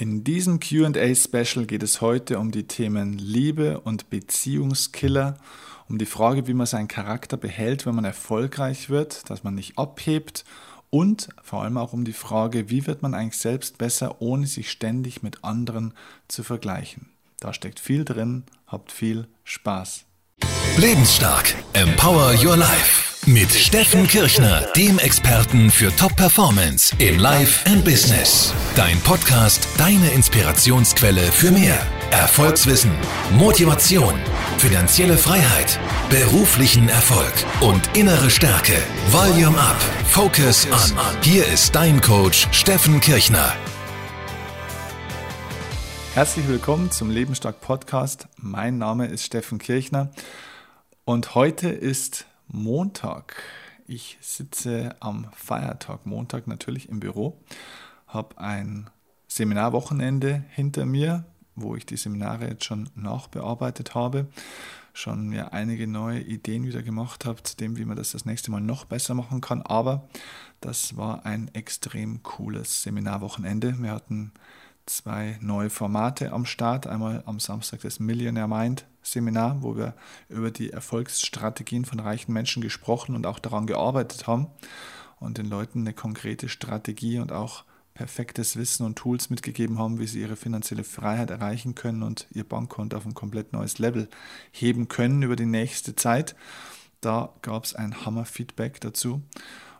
[0.00, 5.36] In diesem QA-Special geht es heute um die Themen Liebe und Beziehungskiller,
[5.90, 9.76] um die Frage, wie man seinen Charakter behält, wenn man erfolgreich wird, dass man nicht
[9.76, 10.46] abhebt
[10.88, 14.70] und vor allem auch um die Frage, wie wird man eigentlich selbst besser, ohne sich
[14.70, 15.92] ständig mit anderen
[16.28, 17.10] zu vergleichen.
[17.38, 20.06] Da steckt viel drin, habt viel Spaß.
[20.78, 23.09] Lebensstark, empower your life.
[23.26, 28.54] Mit Steffen Kirchner, dem Experten für Top-Performance in Life and Business.
[28.74, 31.78] Dein Podcast, deine Inspirationsquelle für mehr.
[32.12, 32.90] Erfolgswissen,
[33.32, 34.14] Motivation,
[34.56, 35.78] finanzielle Freiheit,
[36.08, 38.72] beruflichen Erfolg und innere Stärke.
[39.10, 40.98] Volume Up, Focus On.
[41.22, 43.52] Hier ist dein Coach Steffen Kirchner.
[46.14, 48.28] Herzlich willkommen zum Lebensstark Podcast.
[48.38, 50.10] Mein Name ist Steffen Kirchner
[51.04, 53.42] und heute ist Montag.
[53.86, 57.40] Ich sitze am Feiertag Montag natürlich im Büro,
[58.06, 58.90] habe ein
[59.28, 64.28] Seminarwochenende hinter mir, wo ich die Seminare jetzt schon nachbearbeitet habe,
[64.92, 68.50] schon mir einige neue Ideen wieder gemacht habe zu dem, wie man das das nächste
[68.50, 69.62] Mal noch besser machen kann.
[69.62, 70.08] Aber
[70.60, 73.80] das war ein extrem cooles Seminarwochenende.
[73.80, 74.32] Wir hatten
[74.86, 76.86] zwei neue Formate am Start.
[76.86, 79.94] Einmal am Samstag das Millionaire Mind Seminar, wo wir
[80.28, 84.48] über die Erfolgsstrategien von reichen Menschen gesprochen und auch daran gearbeitet haben
[85.18, 90.06] und den Leuten eine konkrete Strategie und auch perfektes Wissen und Tools mitgegeben haben, wie
[90.06, 94.08] sie ihre finanzielle Freiheit erreichen können und ihr Bankkonto auf ein komplett neues Level
[94.52, 96.34] heben können über die nächste Zeit.
[97.00, 99.22] Da gab es ein Hammer-Feedback dazu.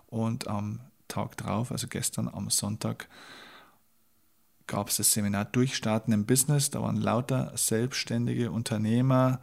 [0.09, 3.09] Und am Tag drauf, also gestern am Sonntag,
[4.71, 6.71] gab es das Seminar Durchstarten im Business.
[6.71, 9.41] Da waren lauter selbstständige Unternehmer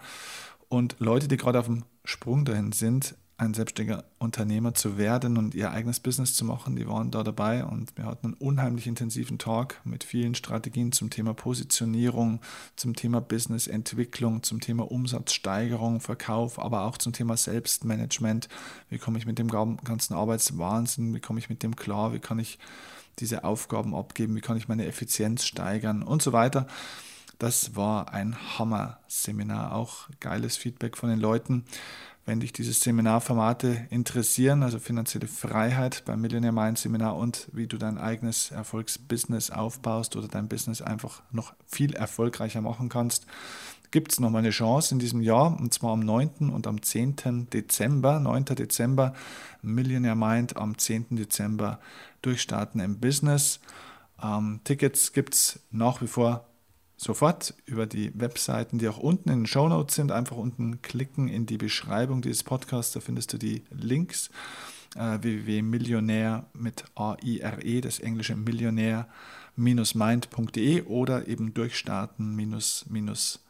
[0.70, 5.54] und Leute, die gerade auf dem Sprung dahin sind, ein selbstständiger Unternehmer zu werden und
[5.54, 6.78] ihr eigenes Business zu machen.
[6.78, 11.10] Die waren da dabei und wir hatten einen unheimlich intensiven Talk mit vielen Strategien zum
[11.10, 12.40] Thema Positionierung,
[12.78, 18.48] zum Thema Businessentwicklung, zum Thema Umsatzsteigerung, Verkauf, aber auch zum Thema Selbstmanagement.
[18.90, 22.40] Wie komme ich mit dem ganzen Arbeitswahnsinn, wie komme ich mit dem klar, wie kann
[22.40, 22.58] ich
[23.20, 26.68] diese Aufgaben abgeben, wie kann ich meine Effizienz steigern und so weiter.
[27.40, 31.66] Das war ein Hammer-Seminar, auch geiles Feedback von den Leuten.
[32.26, 37.78] Wenn dich diese Seminarformate interessieren, also finanzielle Freiheit beim Millionaire Mind Seminar und wie du
[37.78, 43.28] dein eigenes Erfolgsbusiness aufbaust oder dein Business einfach noch viel erfolgreicher machen kannst,
[43.92, 46.50] gibt es nochmal eine Chance in diesem Jahr, und zwar am 9.
[46.50, 47.48] und am 10.
[47.52, 48.20] Dezember.
[48.20, 48.46] 9.
[48.46, 49.14] Dezember
[49.62, 51.16] Millionaire Mind, am 10.
[51.16, 51.80] Dezember
[52.22, 53.60] Durchstarten im Business.
[54.22, 56.46] Ähm, Tickets gibt es nach wie vor
[56.98, 60.12] sofort über die Webseiten, die auch unten in den Show Notes sind.
[60.12, 64.32] Einfach unten klicken in die Beschreibung dieses Podcasts, da findest du die Links.
[64.96, 73.44] Äh, www.millionär mit A-I-R-E, das englische Millionär-mind.de oder eben durchstarten minus, minus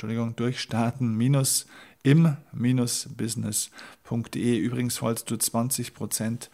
[0.00, 1.66] Entschuldigung, durchstarten minus
[2.04, 4.56] im-business.de.
[4.56, 6.48] Übrigens, falls du 20%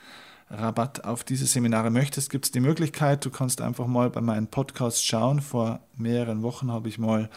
[0.51, 4.49] Rabatt auf diese Seminare möchtest, gibt es die Möglichkeit, du kannst einfach mal bei meinen
[4.49, 5.41] Podcasts schauen.
[5.41, 7.31] Vor mehreren Wochen habe ich mal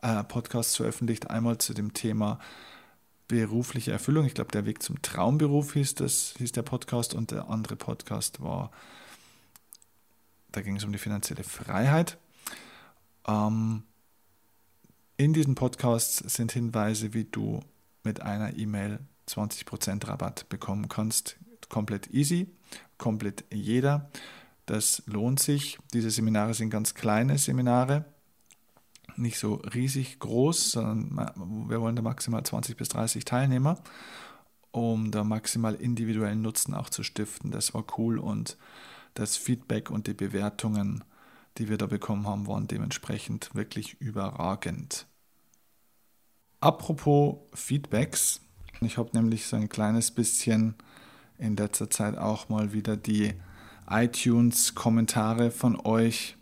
[0.00, 2.38] äh, Podcasts veröffentlicht, einmal zu dem Thema
[3.28, 4.24] berufliche Erfüllung.
[4.24, 8.40] Ich glaube, der Weg zum Traumberuf hieß, das, hieß der Podcast und der andere Podcast
[8.40, 8.70] war,
[10.52, 12.16] da ging es um die finanzielle Freiheit.
[13.28, 13.82] Ähm,
[15.16, 17.60] in diesen Podcasts sind Hinweise, wie du
[18.02, 21.36] mit einer E-Mail 20% Rabatt bekommen kannst.
[21.68, 22.48] Komplett easy,
[22.98, 24.10] komplett jeder.
[24.66, 25.78] Das lohnt sich.
[25.92, 28.04] Diese Seminare sind ganz kleine Seminare,
[29.16, 33.78] nicht so riesig groß, sondern wir wollen da maximal 20 bis 30 Teilnehmer,
[34.72, 37.50] um da maximal individuellen Nutzen auch zu stiften.
[37.50, 38.56] Das war cool und
[39.14, 41.04] das Feedback und die Bewertungen
[41.58, 45.06] die wir da bekommen haben, waren dementsprechend wirklich überragend.
[46.60, 48.40] Apropos Feedbacks,
[48.80, 50.74] ich habe nämlich so ein kleines bisschen
[51.38, 53.34] in letzter Zeit auch mal wieder die
[53.88, 56.36] iTunes-Kommentare von euch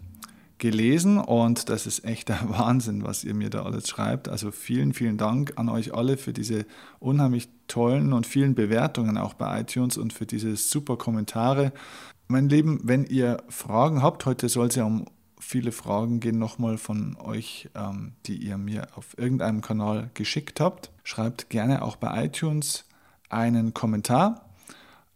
[0.58, 4.28] gelesen und das ist echt der Wahnsinn, was ihr mir da alles schreibt.
[4.28, 6.66] Also vielen, vielen Dank an euch alle für diese
[7.00, 11.72] unheimlich tollen und vielen Bewertungen auch bei iTunes und für diese super Kommentare.
[12.32, 15.04] Mein Lieben, wenn ihr Fragen habt, heute soll es ja um
[15.38, 20.90] viele Fragen gehen nochmal von euch, ähm, die ihr mir auf irgendeinem Kanal geschickt habt.
[21.04, 22.86] Schreibt gerne auch bei iTunes
[23.28, 24.48] einen Kommentar.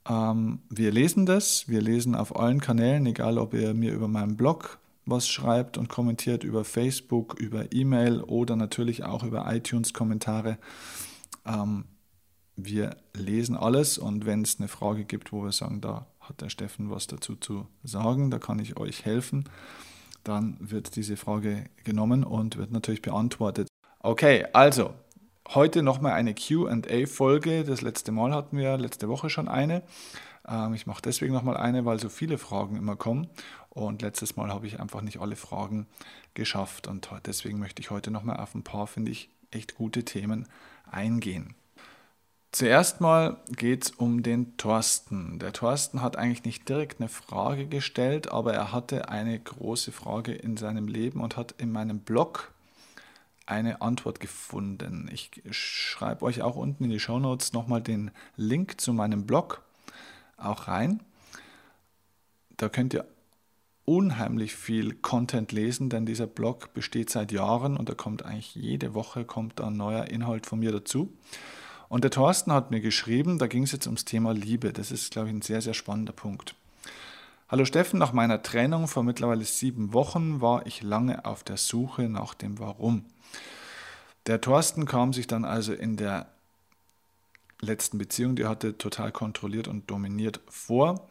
[0.06, 4.36] Ähm, wir lesen das, wir lesen auf allen Kanälen, egal ob ihr mir über meinen
[4.36, 10.58] Blog was schreibt und kommentiert, über Facebook, über E-Mail oder natürlich auch über iTunes-Kommentare.
[11.46, 11.86] Ähm,
[12.56, 16.50] wir lesen alles und wenn es eine Frage gibt, wo wir sagen, da hat der
[16.50, 19.48] Steffen was dazu zu sagen, da kann ich euch helfen,
[20.24, 23.68] dann wird diese Frage genommen und wird natürlich beantwortet.
[24.00, 24.94] Okay, also
[25.54, 27.64] heute nochmal eine QA-Folge.
[27.64, 29.82] Das letzte Mal hatten wir letzte Woche schon eine.
[30.48, 33.28] Ähm, ich mache deswegen nochmal eine, weil so viele Fragen immer kommen.
[33.70, 35.86] Und letztes Mal habe ich einfach nicht alle Fragen
[36.34, 36.86] geschafft.
[36.86, 40.48] Und deswegen möchte ich heute nochmal auf ein paar, finde ich, echt gute Themen
[40.90, 41.54] eingehen.
[42.56, 45.38] Zuerst mal geht es um den Thorsten.
[45.38, 50.32] Der Thorsten hat eigentlich nicht direkt eine Frage gestellt, aber er hatte eine große Frage
[50.32, 52.54] in seinem Leben und hat in meinem Blog
[53.44, 55.10] eine Antwort gefunden.
[55.12, 59.60] Ich schreibe euch auch unten in die Show Notes nochmal den Link zu meinem Blog
[60.38, 61.02] auch rein.
[62.56, 63.04] Da könnt ihr
[63.84, 68.94] unheimlich viel Content lesen, denn dieser Blog besteht seit Jahren und da kommt eigentlich jede
[68.94, 71.12] Woche kommt ein neuer Inhalt von mir dazu.
[71.88, 74.72] Und der Thorsten hat mir geschrieben, da ging es jetzt ums Thema Liebe.
[74.72, 76.54] Das ist, glaube ich, ein sehr, sehr spannender Punkt.
[77.48, 82.08] Hallo Steffen, nach meiner Trennung vor mittlerweile sieben Wochen war ich lange auf der Suche
[82.08, 83.04] nach dem Warum.
[84.26, 86.26] Der Thorsten kam sich dann also in der
[87.60, 91.06] letzten Beziehung, die er hatte, total kontrolliert und dominiert vor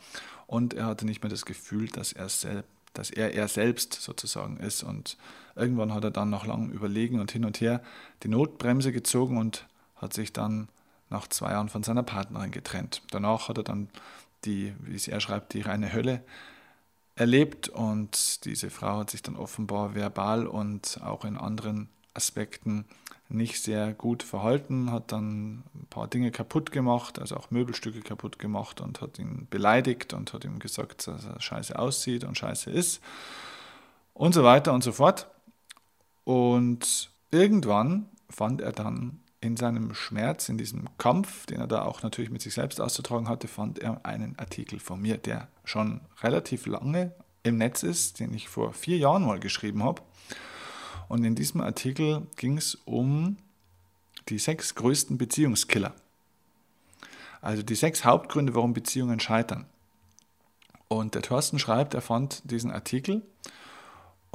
[0.45, 4.57] und er hatte nicht mehr das Gefühl, dass er, selb, dass er er selbst sozusagen
[4.57, 4.83] ist.
[4.83, 5.18] Und
[5.56, 7.81] irgendwann hat er dann nach langem Überlegen und hin und her
[8.24, 9.66] die Notbremse gezogen und
[9.96, 10.70] hat sich dann
[11.10, 13.02] nach zwei Jahren von seiner Partnerin getrennt.
[13.12, 13.90] Danach hat er dann
[14.46, 16.22] die, wie es er schreibt, die reine Hölle
[17.16, 22.86] erlebt und diese Frau hat sich dann offenbar verbal und auch in anderen Aspekten
[23.30, 28.38] nicht sehr gut verhalten, hat dann ein paar Dinge kaputt gemacht, also auch Möbelstücke kaputt
[28.38, 32.70] gemacht und hat ihn beleidigt und hat ihm gesagt, dass er scheiße aussieht und scheiße
[32.70, 33.02] ist
[34.14, 35.28] und so weiter und so fort.
[36.24, 42.02] Und irgendwann fand er dann in seinem Schmerz, in diesem Kampf, den er da auch
[42.02, 46.66] natürlich mit sich selbst auszutragen hatte, fand er einen Artikel von mir, der schon relativ
[46.66, 47.14] lange
[47.44, 50.02] im Netz ist, den ich vor vier Jahren mal geschrieben habe.
[51.08, 53.38] Und in diesem Artikel ging es um
[54.30, 55.94] die sechs größten Beziehungskiller.
[57.42, 59.68] Also die sechs Hauptgründe, warum Beziehungen scheitern.
[60.88, 63.22] Und der Thorsten schreibt, er fand diesen Artikel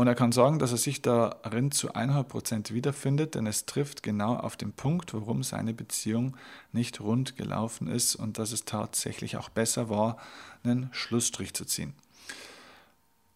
[0.01, 4.35] und er kann sagen, dass er sich darin zu 100% wiederfindet, denn es trifft genau
[4.35, 6.39] auf den Punkt, warum seine Beziehung
[6.73, 10.17] nicht rund gelaufen ist und dass es tatsächlich auch besser war,
[10.65, 11.93] einen Schlussstrich zu ziehen.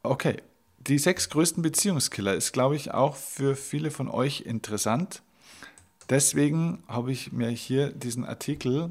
[0.03, 0.39] Okay,
[0.79, 5.21] die sechs größten Beziehungskiller ist, glaube ich, auch für viele von euch interessant.
[6.09, 8.91] Deswegen habe ich mir hier diesen Artikel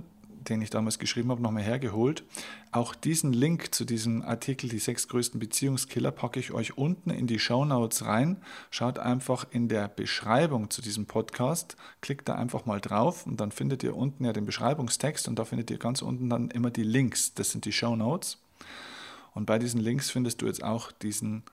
[0.50, 2.24] den ich damals geschrieben habe, nochmal hergeholt.
[2.72, 7.28] Auch diesen Link zu diesem Artikel, die sechs größten Beziehungskiller, packe ich euch unten in
[7.28, 8.38] die Show Notes rein.
[8.72, 13.52] Schaut einfach in der Beschreibung zu diesem Podcast, klickt da einfach mal drauf und dann
[13.52, 16.84] findet ihr unten ja den Beschreibungstext und da findet ihr ganz unten dann immer die
[16.84, 17.34] Links.
[17.34, 18.38] Das sind die Show Notes.
[19.34, 21.44] Und bei diesen Links findest du jetzt auch diesen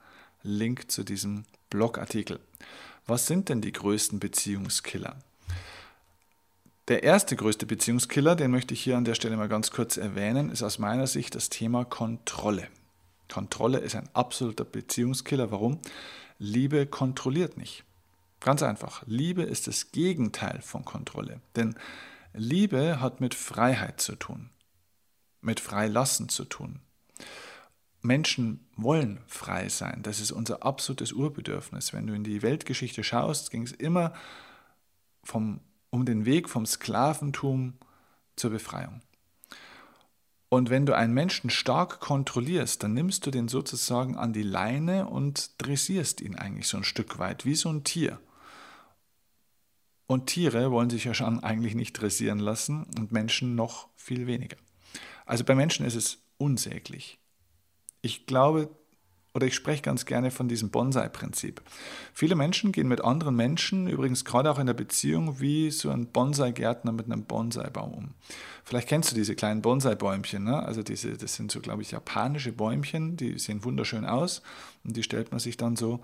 [0.43, 2.39] Link zu diesem Blogartikel.
[3.07, 5.17] Was sind denn die größten Beziehungskiller?
[6.91, 10.49] Der erste größte Beziehungskiller, den möchte ich hier an der Stelle mal ganz kurz erwähnen,
[10.49, 12.67] ist aus meiner Sicht das Thema Kontrolle.
[13.31, 15.51] Kontrolle ist ein absoluter Beziehungskiller.
[15.51, 15.79] Warum?
[16.37, 17.85] Liebe kontrolliert nicht.
[18.41, 19.03] Ganz einfach.
[19.05, 21.39] Liebe ist das Gegenteil von Kontrolle.
[21.55, 21.75] Denn
[22.33, 24.49] Liebe hat mit Freiheit zu tun,
[25.39, 26.81] mit Freilassen zu tun.
[28.01, 30.03] Menschen wollen frei sein.
[30.03, 31.93] Das ist unser absolutes Urbedürfnis.
[31.93, 34.11] Wenn du in die Weltgeschichte schaust, ging es immer
[35.23, 35.61] vom
[35.91, 37.75] um den Weg vom Sklaventum
[38.35, 39.01] zur Befreiung.
[40.49, 45.07] Und wenn du einen Menschen stark kontrollierst, dann nimmst du den sozusagen an die Leine
[45.07, 48.19] und dressierst ihn eigentlich so ein Stück weit, wie so ein Tier.
[50.07, 54.57] Und Tiere wollen sich ja schon eigentlich nicht dressieren lassen und Menschen noch viel weniger.
[55.25, 57.17] Also bei Menschen ist es unsäglich.
[58.01, 58.69] Ich glaube,
[59.33, 61.61] oder ich spreche ganz gerne von diesem Bonsai-Prinzip.
[62.13, 66.07] Viele Menschen gehen mit anderen Menschen, übrigens gerade auch in der Beziehung, wie so ein
[66.07, 68.09] Bonsai-Gärtner mit einem Bonsai-Baum um.
[68.63, 70.63] Vielleicht kennst du diese kleinen Bonsai-Bäumchen, ne?
[70.63, 74.41] also diese, das sind so, glaube ich, japanische Bäumchen, die sehen wunderschön aus
[74.83, 76.01] und die stellt man sich dann so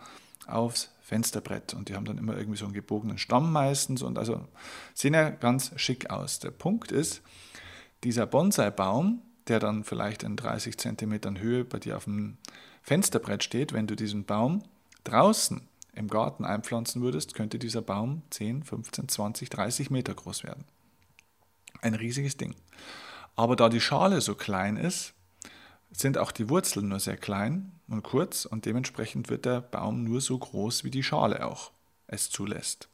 [0.48, 4.46] aufs Fensterbrett und die haben dann immer irgendwie so einen gebogenen Stamm meistens und also
[4.93, 6.39] sehen ja ganz schick aus.
[6.39, 7.22] Der Punkt ist,
[8.03, 12.38] dieser Bonsai-Baum, der dann vielleicht in 30 Zentimetern Höhe bei dir auf dem
[12.88, 14.63] Fensterbrett steht, wenn du diesen Baum
[15.03, 15.60] draußen
[15.94, 20.63] im Garten einpflanzen würdest, könnte dieser Baum 10, 15, 20, 30 Meter groß werden.
[21.82, 22.56] Ein riesiges Ding.
[23.36, 25.13] Aber da die Schale so klein ist,
[25.91, 30.22] sind auch die Wurzeln nur sehr klein und kurz und dementsprechend wird der Baum nur
[30.22, 31.72] so groß, wie die Schale auch
[32.08, 32.88] es zulässt.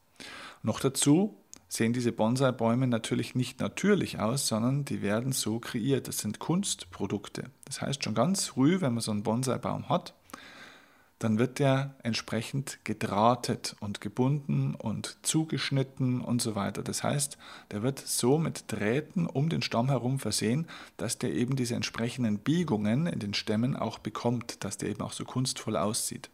[0.63, 1.37] Noch dazu
[1.73, 6.07] sehen diese Bonsai-Bäume natürlich nicht natürlich aus, sondern die werden so kreiert.
[6.07, 7.45] Das sind Kunstprodukte.
[7.65, 10.13] Das heißt, schon ganz früh, wenn man so einen Bonsai-Baum hat,
[11.17, 16.83] dann wird der entsprechend gedrahtet und gebunden und zugeschnitten und so weiter.
[16.83, 17.39] Das heißt,
[17.71, 22.37] der wird so mit Drähten um den Stamm herum versehen, dass der eben diese entsprechenden
[22.37, 26.29] Biegungen in den Stämmen auch bekommt, dass der eben auch so kunstvoll aussieht.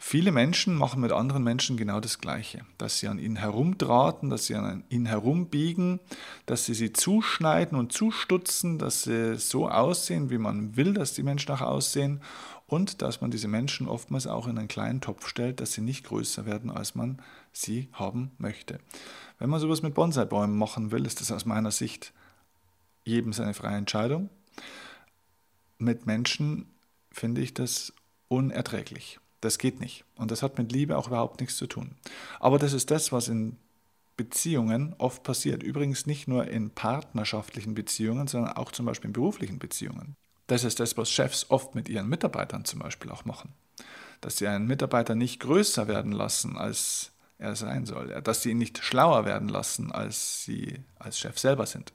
[0.00, 4.46] Viele Menschen machen mit anderen Menschen genau das Gleiche, dass sie an ihnen herumdrahten, dass
[4.46, 5.98] sie an ihnen herumbiegen,
[6.46, 11.24] dass sie sie zuschneiden und zustutzen, dass sie so aussehen, wie man will, dass die
[11.24, 12.20] Menschen auch aussehen
[12.68, 16.04] und dass man diese Menschen oftmals auch in einen kleinen Topf stellt, dass sie nicht
[16.04, 17.20] größer werden, als man
[17.52, 18.78] sie haben möchte.
[19.40, 22.12] Wenn man sowas mit Bonsai-Bäumen machen will, ist das aus meiner Sicht
[23.04, 24.30] jedem seine freie Entscheidung.
[25.78, 26.66] Mit Menschen
[27.10, 27.92] finde ich das
[28.28, 29.18] unerträglich.
[29.40, 30.04] Das geht nicht.
[30.16, 31.96] Und das hat mit Liebe auch überhaupt nichts zu tun.
[32.40, 33.56] Aber das ist das, was in
[34.16, 35.62] Beziehungen oft passiert.
[35.62, 40.16] Übrigens nicht nur in partnerschaftlichen Beziehungen, sondern auch zum Beispiel in beruflichen Beziehungen.
[40.48, 43.54] Das ist das, was Chefs oft mit ihren Mitarbeitern zum Beispiel auch machen.
[44.20, 48.20] Dass sie einen Mitarbeiter nicht größer werden lassen, als er sein soll.
[48.22, 51.92] Dass sie ihn nicht schlauer werden lassen, als sie als Chef selber sind.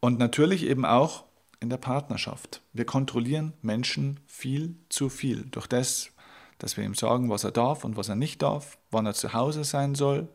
[0.00, 1.24] Und natürlich eben auch
[1.60, 2.62] in der Partnerschaft.
[2.72, 6.10] Wir kontrollieren Menschen viel zu viel durch das,
[6.58, 9.32] dass wir ihm sagen, was er darf und was er nicht darf, wann er zu
[9.32, 10.28] Hause sein soll,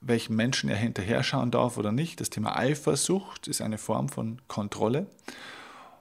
[0.00, 2.20] welchen Menschen er hinterher schauen darf oder nicht.
[2.20, 5.06] Das Thema Eifersucht ist eine Form von Kontrolle.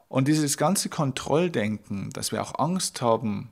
[0.07, 3.49] Und dieses ganze Kontrolldenken, dass wir auch Angst haben,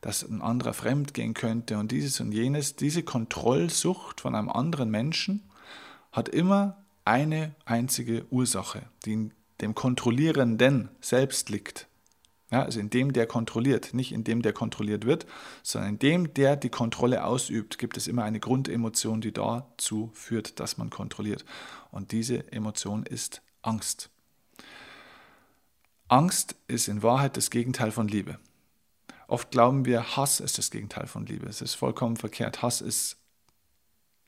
[0.00, 4.90] dass ein anderer fremd gehen könnte und dieses und jenes, diese Kontrollsucht von einem anderen
[4.90, 5.42] Menschen
[6.12, 11.88] hat immer eine einzige Ursache, die dem Kontrollierenden selbst liegt.
[12.50, 15.26] Ja, also in dem, der kontrolliert, nicht in dem, der kontrolliert wird,
[15.64, 20.60] sondern in dem, der die Kontrolle ausübt, gibt es immer eine Grundemotion, die dazu führt,
[20.60, 21.44] dass man kontrolliert.
[21.90, 24.10] Und diese Emotion ist Angst.
[26.06, 28.38] Angst ist in Wahrheit das Gegenteil von Liebe.
[29.26, 31.48] Oft glauben wir, Hass ist das Gegenteil von Liebe.
[31.48, 32.62] Es ist vollkommen verkehrt.
[32.62, 33.16] Hass ist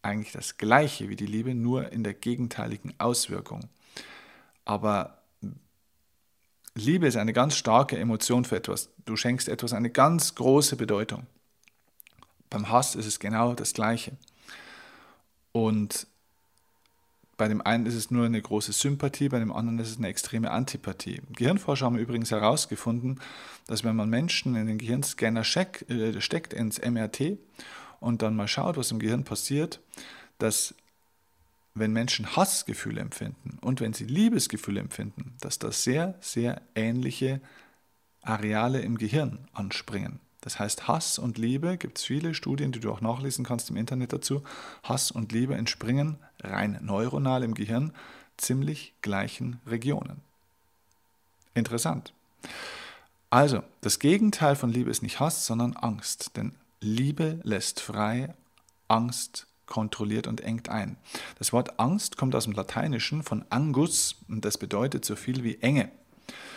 [0.03, 3.69] eigentlich das gleiche wie die Liebe, nur in der gegenteiligen Auswirkung.
[4.65, 5.18] Aber
[6.79, 8.91] Liebe ist eine ganz starke Emotion für etwas.
[9.05, 11.27] Du schenkst etwas eine ganz große Bedeutung.
[12.51, 14.13] Beim Hass ist es genau das Gleiche.
[15.53, 16.07] Und
[17.37, 20.09] bei dem einen ist es nur eine große Sympathie, bei dem anderen ist es eine
[20.09, 21.23] extreme Antipathie.
[21.31, 23.21] Gehirnforscher haben übrigens herausgefunden,
[23.69, 27.39] dass wenn man Menschen in den Gehirnscanner äh, steckt, ins MRT,
[28.01, 29.81] und dann mal schaut, was im Gehirn passiert,
[30.39, 30.75] dass
[31.79, 37.41] wenn Menschen Hassgefühle empfinden und wenn sie Liebesgefühle empfinden, dass da sehr, sehr ähnliche
[38.23, 40.21] Areale im Gehirn anspringen.
[40.41, 43.77] Das heißt, Hass und Liebe, gibt es viele Studien, die du auch nachlesen kannst im
[43.77, 44.43] Internet dazu,
[44.83, 47.93] Hass und Liebe entspringen rein neuronal im Gehirn
[48.37, 50.21] ziemlich gleichen Regionen.
[51.55, 52.13] Interessant.
[53.31, 56.37] Also, das Gegenteil von Liebe ist nicht Hass, sondern Angst.
[56.37, 58.35] Denn Liebe lässt frei,
[58.87, 60.97] Angst kontrolliert und engt ein.
[61.39, 65.59] Das Wort Angst kommt aus dem Lateinischen von angus und das bedeutet so viel wie
[65.61, 65.91] Enge.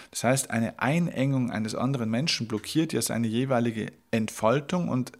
[0.10, 5.13] Das heißt, eine Einengung eines anderen Menschen blockiert ja seine jeweilige Entfaltung und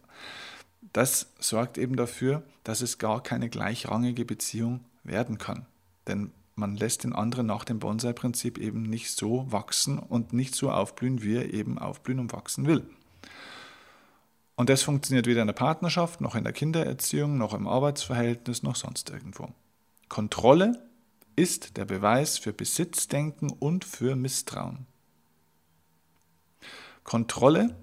[0.92, 5.66] das sorgt eben dafür, dass es gar keine gleichrangige Beziehung werden kann.
[6.06, 10.70] Denn man lässt den anderen nach dem Bonsai-Prinzip eben nicht so wachsen und nicht so
[10.70, 12.84] aufblühen, wie er eben aufblühen und wachsen will.
[14.54, 18.76] Und das funktioniert weder in der Partnerschaft, noch in der Kindererziehung, noch im Arbeitsverhältnis, noch
[18.76, 19.48] sonst irgendwo.
[20.08, 20.86] Kontrolle
[21.36, 24.86] ist der Beweis für Besitzdenken und für Misstrauen.
[27.04, 27.74] Kontrolle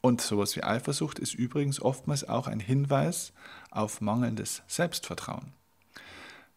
[0.00, 3.32] und sowas wie Eifersucht ist übrigens oftmals auch ein Hinweis
[3.70, 5.52] auf mangelndes Selbstvertrauen.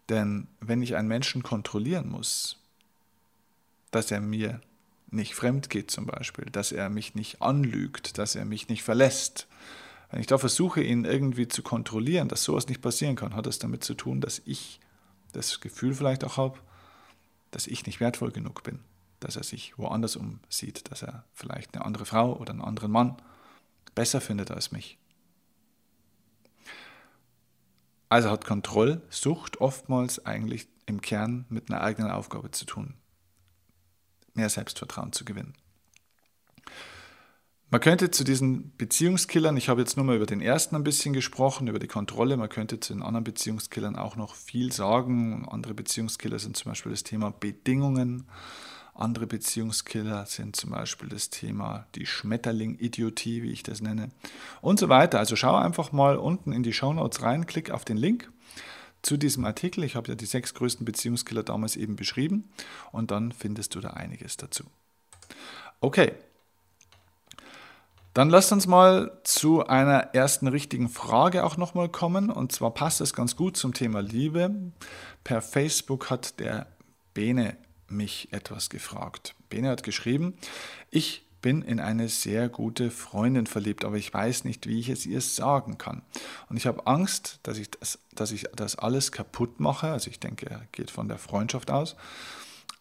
[0.07, 2.57] Denn wenn ich einen Menschen kontrollieren muss,
[3.91, 4.61] dass er mir
[5.11, 9.47] nicht fremd geht zum Beispiel, dass er mich nicht anlügt, dass er mich nicht verlässt.
[10.11, 13.59] Wenn ich da versuche, ihn irgendwie zu kontrollieren, dass sowas nicht passieren kann, hat es
[13.59, 14.79] damit zu tun, dass ich
[15.33, 16.59] das Gefühl vielleicht auch habe,
[17.51, 18.79] dass ich nicht wertvoll genug bin,
[19.19, 23.17] dass er sich woanders umsieht, dass er vielleicht eine andere Frau oder einen anderen Mann
[23.93, 24.97] besser findet als mich.
[28.09, 32.95] Also hat Kontrollsucht oftmals eigentlich im Kern mit einer eigenen Aufgabe zu tun
[34.39, 35.53] mehr Selbstvertrauen zu gewinnen.
[37.71, 41.13] Man könnte zu diesen Beziehungskillern, ich habe jetzt nur mal über den ersten ein bisschen
[41.13, 45.47] gesprochen, über die Kontrolle, man könnte zu den anderen Beziehungskillern auch noch viel sagen.
[45.47, 48.25] Andere Beziehungskiller sind zum Beispiel das Thema Bedingungen.
[48.95, 54.09] Andere Beziehungskiller sind zum Beispiel das Thema die Schmetterling-Idiotie, wie ich das nenne,
[54.61, 55.19] und so weiter.
[55.19, 58.31] Also schau einfach mal unten in die Shownotes rein, klick auf den Link
[59.01, 59.83] zu diesem Artikel.
[59.83, 62.49] Ich habe ja die sechs größten Beziehungskiller damals eben beschrieben
[62.91, 64.63] und dann findest du da einiges dazu.
[65.81, 66.13] Okay,
[68.13, 72.29] Dann lasst uns mal zu einer ersten richtigen Frage auch nochmal kommen.
[72.29, 74.53] Und zwar passt es ganz gut zum Thema Liebe.
[75.23, 76.67] Per Facebook hat der
[77.13, 77.55] Bene
[77.87, 79.35] mich etwas gefragt.
[79.49, 80.33] Bene hat geschrieben,
[80.89, 85.05] ich bin in eine sehr gute Freundin verliebt, aber ich weiß nicht, wie ich es
[85.05, 86.01] ihr sagen kann.
[86.49, 89.87] Und ich habe Angst, dass ich das, dass ich das alles kaputt mache.
[89.87, 91.95] Also ich denke, er geht von der Freundschaft aus,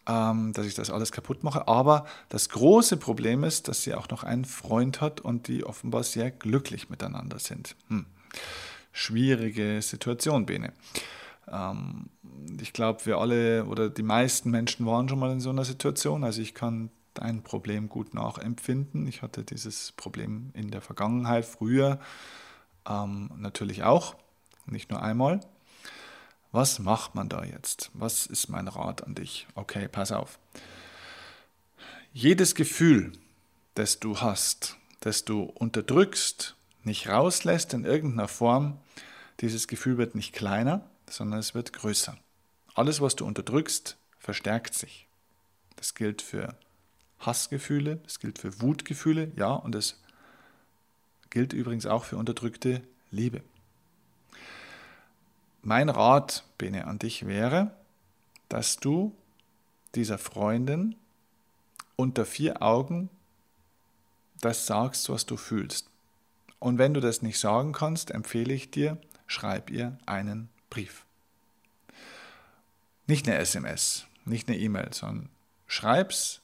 [0.07, 1.67] ähm, dass ich das alles kaputt mache.
[1.67, 6.03] Aber das große Problem ist, dass sie auch noch einen Freund hat und die offenbar
[6.03, 7.75] sehr glücklich miteinander sind.
[7.87, 8.05] Hm.
[8.91, 10.73] Schwierige Situation, Bene.
[11.51, 12.09] Ähm,
[12.61, 16.23] ich glaube, wir alle oder die meisten Menschen waren schon mal in so einer Situation.
[16.23, 19.07] Also ich kann dein Problem gut nachempfinden.
[19.07, 21.99] Ich hatte dieses Problem in der Vergangenheit, früher
[22.87, 24.15] ähm, natürlich auch,
[24.65, 25.39] nicht nur einmal.
[26.51, 27.91] Was macht man da jetzt?
[27.93, 29.47] Was ist mein Rat an dich?
[29.55, 30.39] Okay, pass auf.
[32.11, 33.11] Jedes Gefühl,
[33.75, 38.79] das du hast, das du unterdrückst, nicht rauslässt in irgendeiner Form,
[39.41, 42.17] dieses Gefühl wird nicht kleiner, sondern es wird größer.
[42.73, 45.07] Alles, was du unterdrückst, verstärkt sich.
[45.75, 46.55] Das gilt für
[47.19, 50.01] Hassgefühle, das gilt für Wutgefühle, ja, und es
[51.29, 53.41] gilt übrigens auch für unterdrückte Liebe.
[55.61, 57.71] Mein Rat, Bene, an dich wäre,
[58.47, 59.15] dass du
[59.95, 60.95] dieser Freundin
[61.95, 63.09] unter vier Augen
[64.39, 65.89] das sagst, was du fühlst.
[66.59, 68.97] Und wenn du das nicht sagen kannst, empfehle ich dir,
[69.27, 71.05] schreib ihr einen Brief.
[73.07, 75.29] Nicht eine SMS, nicht eine E-Mail, sondern
[75.67, 76.41] schreib's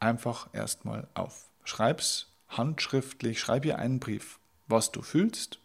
[0.00, 1.46] einfach erstmal auf.
[1.64, 5.60] Schreib's handschriftlich, schreib ihr einen Brief, was du fühlst,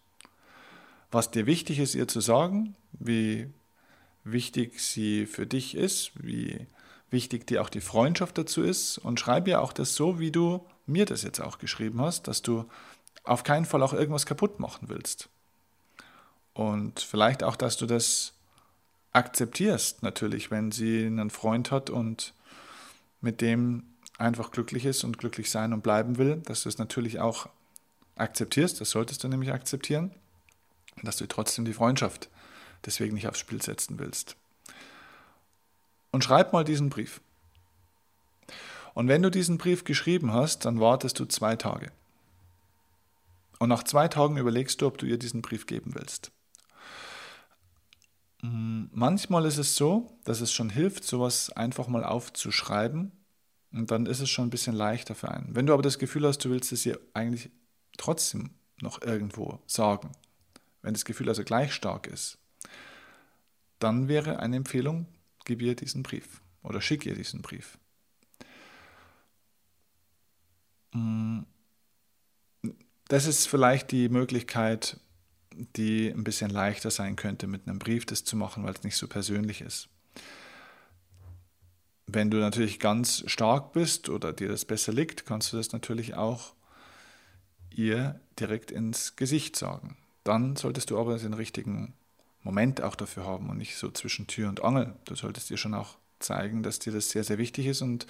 [1.12, 3.50] was dir wichtig ist, ihr zu sagen, wie
[4.24, 6.68] wichtig sie für dich ist, wie
[7.10, 10.66] wichtig dir auch die Freundschaft dazu ist und schreib ihr auch das so, wie du
[10.86, 12.66] mir das jetzt auch geschrieben hast, dass du
[13.24, 15.30] auf keinen Fall auch irgendwas kaputt machen willst.
[16.54, 18.34] Und vielleicht auch, dass du das
[19.12, 22.34] akzeptierst, natürlich, wenn sie einen Freund hat und
[23.22, 23.84] mit dem
[24.18, 27.50] einfach glücklich ist und glücklich sein und bleiben will, dass du es natürlich auch
[28.16, 30.12] akzeptierst, das solltest du nämlich akzeptieren,
[31.04, 32.30] dass du trotzdem die Freundschaft
[32.86, 34.38] deswegen nicht aufs Spiel setzen willst.
[36.12, 37.20] Und schreib mal diesen Brief.
[38.94, 41.92] Und wenn du diesen Brief geschrieben hast, dann wartest du zwei Tage.
[43.60, 46.32] Und nach zwei Tagen überlegst du, ob du ihr diesen Brief geben willst.
[48.42, 53.12] Mm, manchmal ist es so, dass es schon hilft, sowas einfach mal aufzuschreiben
[53.76, 55.54] und dann ist es schon ein bisschen leichter für einen.
[55.54, 57.52] Wenn du aber das Gefühl hast, du willst es ihr eigentlich
[57.98, 60.12] trotzdem noch irgendwo sagen,
[60.82, 62.38] wenn das Gefühl also gleich stark ist,
[63.80, 65.08] dann wäre eine Empfehlung,
[65.44, 67.78] gib ihr diesen Brief oder schick ihr diesen Brief.
[70.94, 71.42] Mm,
[73.10, 75.00] das ist vielleicht die Möglichkeit,
[75.76, 78.96] die ein bisschen leichter sein könnte, mit einem Brief das zu machen, weil es nicht
[78.96, 79.90] so persönlich ist.
[82.08, 86.16] Wenn du natürlich ganz stark bist oder dir das besser liegt, kannst du das natürlich
[86.16, 86.54] auch
[87.72, 89.98] ihr direkt ins Gesicht sagen.
[90.24, 91.94] Dann solltest du aber den richtigen
[92.42, 94.94] Moment auch dafür haben und nicht so zwischen Tür und Angel.
[95.06, 97.82] Du solltest dir schon auch zeigen, dass dir das sehr, sehr wichtig ist.
[97.82, 98.06] Und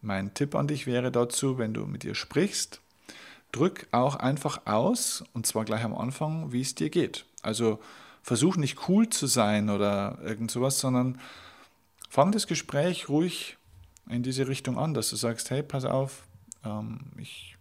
[0.00, 2.80] mein Tipp an dich wäre dazu, wenn du mit ihr sprichst,
[3.50, 7.24] drück auch einfach aus, und zwar gleich am Anfang, wie es dir geht.
[7.42, 7.80] Also
[8.22, 11.18] versuch nicht cool zu sein oder irgend sowas, sondern
[12.12, 13.56] fang das Gespräch ruhig
[14.06, 16.24] in diese Richtung an, dass du sagst, hey, pass auf,
[16.62, 17.56] ähm, ich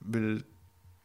[0.00, 0.42] will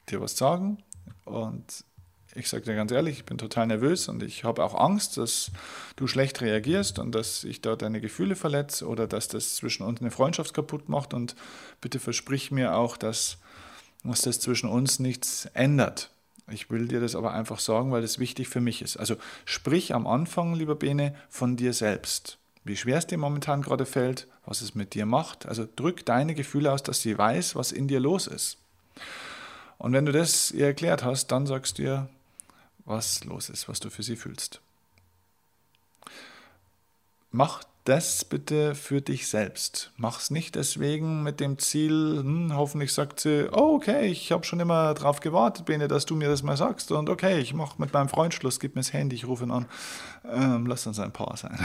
[0.10, 0.80] dir was sagen
[1.24, 1.86] und
[2.34, 5.52] ich sage dir ganz ehrlich, ich bin total nervös und ich habe auch Angst, dass
[5.96, 10.02] du schlecht reagierst und dass ich da deine Gefühle verletze oder dass das zwischen uns
[10.02, 11.36] eine Freundschaft kaputt macht und
[11.82, 13.38] bitte versprich mir auch, dass,
[14.04, 16.10] dass das zwischen uns nichts ändert.
[16.50, 18.98] Ich will dir das aber einfach sagen, weil das wichtig für mich ist.
[18.98, 23.86] Also sprich am Anfang, lieber Bene, von dir selbst wie schwer es dir momentan gerade
[23.86, 25.46] fällt, was es mit dir macht.
[25.46, 28.58] Also drück deine Gefühle aus, dass sie weiß, was in dir los ist.
[29.78, 32.10] Und wenn du das ihr erklärt hast, dann sagst du ihr,
[32.86, 34.62] was los ist, was du für sie fühlst.
[37.32, 39.94] Mach das bitte für dich selbst.
[39.96, 44.44] Mach es nicht deswegen mit dem Ziel, hm, hoffentlich sagt sie, oh, okay, ich habe
[44.44, 46.92] schon immer darauf gewartet, Bene, dass du mir das mal sagst.
[46.92, 49.52] Und okay, ich mache mit meinem Freund Schluss, gib mir das Handy, ich rufe ihn
[49.52, 49.68] an.
[50.26, 51.58] Ähm, lass uns ein Paar sein.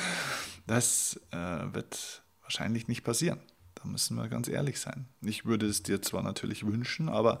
[0.66, 3.38] das äh, wird wahrscheinlich nicht passieren.
[3.76, 5.06] Da müssen wir ganz ehrlich sein.
[5.20, 7.38] Ich würde es dir zwar natürlich wünschen, aber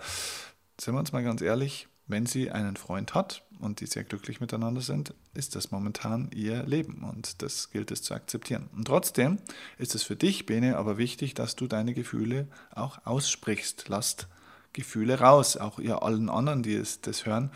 [0.80, 4.40] sind wir uns mal ganz ehrlich, wenn sie einen Freund hat und die sehr glücklich
[4.40, 8.68] miteinander sind, ist das momentan ihr Leben und das gilt es zu akzeptieren.
[8.74, 9.38] Und trotzdem
[9.78, 13.88] ist es für dich, Bene, aber wichtig, dass du deine Gefühle auch aussprichst.
[13.88, 14.28] Lasst
[14.72, 15.56] Gefühle raus.
[15.56, 17.50] Auch ihr allen anderen, die es, das hören,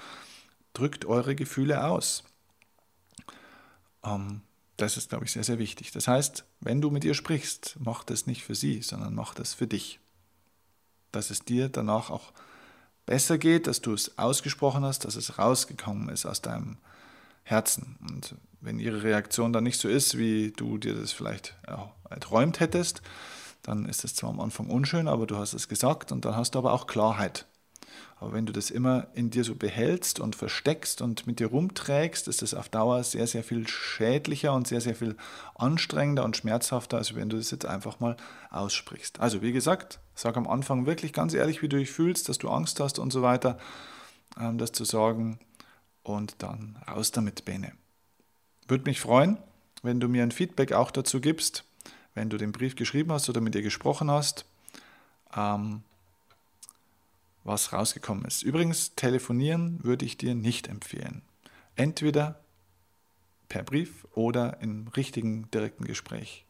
[0.75, 2.25] drückt eure Gefühle aus.
[4.05, 4.43] Ähm,
[4.77, 5.91] das ist, glaube ich, sehr, sehr wichtig.
[5.93, 9.55] Das heißt, wenn du mit ihr sprichst, mach das nicht für sie, sondern mach das
[9.55, 10.01] für dich.
[11.13, 12.33] Dass es dir danach auch
[13.07, 16.77] besser geht, dass du es ausgesprochen hast, dass es rausgekommen ist aus deinem
[17.45, 17.97] Herzen.
[18.09, 21.55] Und wenn ihre Reaktion dann nicht so ist, wie du dir das vielleicht
[22.11, 23.03] erträumt hättest,
[23.63, 26.55] dann ist es zwar am Anfang unschön, aber du hast es gesagt und dann hast
[26.55, 27.47] du aber auch Klarheit.
[28.19, 32.29] Aber wenn du das immer in dir so behältst und versteckst und mit dir rumträgst,
[32.29, 35.17] ist das auf Dauer sehr, sehr viel schädlicher und sehr, sehr viel
[35.55, 38.17] anstrengender und schmerzhafter, als wenn du das jetzt einfach mal
[38.51, 39.21] aussprichst.
[39.21, 42.49] Also wie gesagt, sag am Anfang wirklich ganz ehrlich, wie du dich fühlst, dass du
[42.49, 43.59] Angst hast und so weiter,
[44.41, 45.39] ähm, das zu sagen
[46.03, 47.73] und dann raus damit, Bene.
[48.67, 49.37] Würde mich freuen,
[49.83, 51.65] wenn du mir ein Feedback auch dazu gibst,
[52.15, 54.47] wenn du den Brief geschrieben hast oder mit ihr gesprochen hast.
[55.37, 55.83] Ähm,
[57.47, 58.43] was rausgekommen ist.
[58.43, 61.23] Übrigens, telefonieren würde ich dir nicht empfehlen.
[61.77, 62.41] Entweder
[63.49, 66.45] per Brief oder im richtigen direkten Gespräch.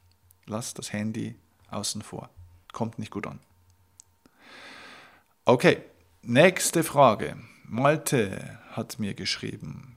[0.47, 1.37] Lass das Handy
[1.71, 2.31] außen vor.
[2.73, 3.41] Kommt nicht gut an.
[5.45, 5.83] Okay,
[6.23, 7.37] nächste Frage.
[7.65, 9.97] Malte hat mir geschrieben.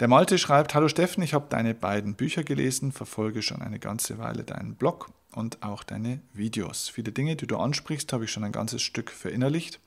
[0.00, 4.18] Der Malte schreibt, Hallo Steffen, ich habe deine beiden Bücher gelesen, verfolge schon eine ganze
[4.18, 6.88] Weile deinen Blog und auch deine Videos.
[6.88, 9.78] Viele Dinge, die du ansprichst, habe ich schon ein ganzes Stück verinnerlicht.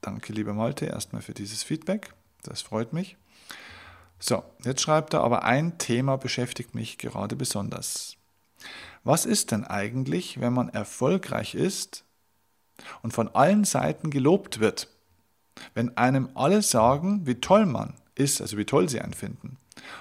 [0.00, 2.14] Danke, lieber Malte, erstmal für dieses Feedback.
[2.42, 3.18] Das freut mich.
[4.18, 8.16] So, jetzt schreibt er, aber ein Thema beschäftigt mich gerade besonders.
[9.04, 12.02] Was ist denn eigentlich, wenn man erfolgreich ist
[13.02, 14.88] und von allen Seiten gelobt wird?
[15.74, 19.58] Wenn einem alle sagen, wie toll man ist, also wie toll sie einen finden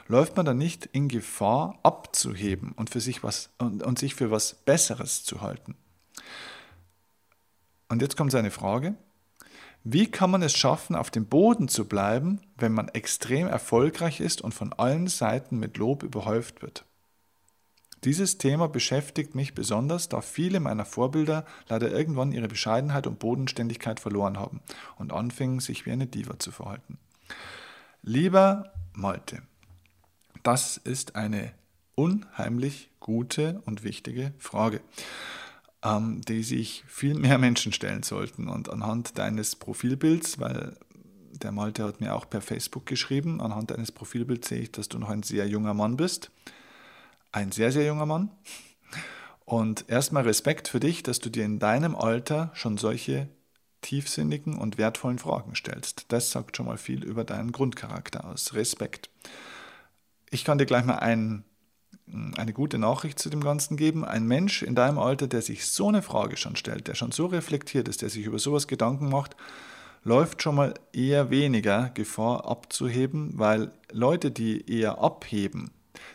[0.08, 4.32] läuft man dann nicht in Gefahr, abzuheben und, für sich was, und, und sich für
[4.32, 5.76] was Besseres zu halten?
[7.90, 8.96] Und jetzt kommt seine Frage.
[9.84, 14.42] Wie kann man es schaffen, auf dem Boden zu bleiben, wenn man extrem erfolgreich ist
[14.42, 16.84] und von allen Seiten mit Lob überhäuft wird?
[18.04, 24.00] Dieses Thema beschäftigt mich besonders, da viele meiner Vorbilder leider irgendwann ihre Bescheidenheit und Bodenständigkeit
[24.00, 24.62] verloren haben
[24.98, 27.00] und anfingen, sich wie eine Diva zu verhalten.
[28.10, 29.42] Lieber Malte,
[30.42, 31.52] das ist eine
[31.94, 34.80] unheimlich gute und wichtige Frage,
[35.84, 38.48] ähm, die sich viel mehr Menschen stellen sollten.
[38.48, 40.78] Und anhand deines Profilbilds, weil
[41.34, 45.00] der Malte hat mir auch per Facebook geschrieben, anhand deines Profilbilds sehe ich, dass du
[45.00, 46.32] noch ein sehr junger Mann bist.
[47.34, 48.32] Ein sehr, sehr junger Mann.
[49.44, 53.28] Und erstmal Respekt für dich, dass du dir in deinem Alter schon solche
[53.88, 56.08] tiefsinnigen und wertvollen Fragen stellst.
[56.10, 58.54] Das sagt schon mal viel über deinen Grundcharakter aus.
[58.54, 59.10] Respekt.
[60.30, 61.46] Ich kann dir gleich mal ein,
[62.36, 64.04] eine gute Nachricht zu dem Ganzen geben.
[64.04, 67.28] Ein Mensch in deinem Alter, der sich so eine Frage schon stellt, der schon so
[67.28, 69.38] reflektiert ist, der sich über sowas Gedanken macht,
[70.04, 75.72] läuft schon mal eher weniger Gefahr abzuheben, weil Leute, die eher abheben,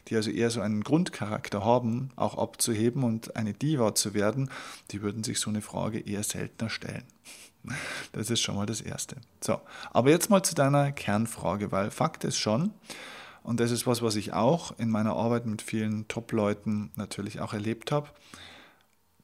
[0.08, 4.50] die also eher so einen Grundcharakter haben, auch abzuheben und eine Diva zu werden,
[4.90, 7.04] die würden sich so eine Frage eher seltener stellen.
[8.12, 9.16] Das ist schon mal das Erste.
[9.40, 9.60] So,
[9.92, 12.72] aber jetzt mal zu deiner Kernfrage, weil Fakt ist schon,
[13.42, 17.52] und das ist was, was ich auch in meiner Arbeit mit vielen Top-Leuten natürlich auch
[17.52, 18.08] erlebt habe.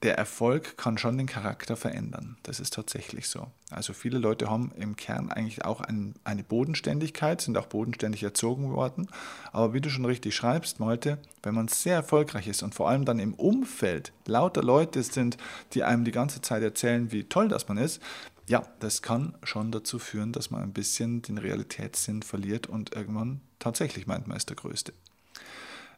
[0.03, 2.37] Der Erfolg kann schon den Charakter verändern.
[2.45, 3.49] Das ist tatsächlich so.
[3.71, 8.73] Also viele Leute haben im Kern eigentlich auch ein, eine Bodenständigkeit, sind auch bodenständig erzogen
[8.73, 9.09] worden.
[9.51, 13.05] Aber wie du schon richtig schreibst, Malte, wenn man sehr erfolgreich ist und vor allem
[13.05, 15.37] dann im Umfeld lauter Leute sind,
[15.75, 18.01] die einem die ganze Zeit erzählen, wie toll das man ist,
[18.47, 23.41] ja, das kann schon dazu führen, dass man ein bisschen den Realitätssinn verliert und irgendwann
[23.59, 24.93] tatsächlich meint, man ist der Größte.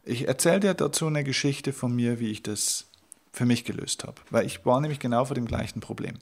[0.03, 2.90] Ich erzähle dir dazu eine Geschichte von mir, wie ich das
[3.33, 6.15] für mich gelöst habe, weil ich war nämlich genau vor dem gleichen Problem.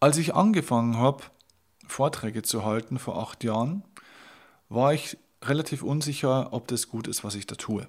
[0.00, 1.24] Als ich angefangen habe,
[1.86, 3.82] Vorträge zu halten vor acht Jahren,
[4.68, 7.86] war ich relativ unsicher, ob das gut ist, was ich da tue.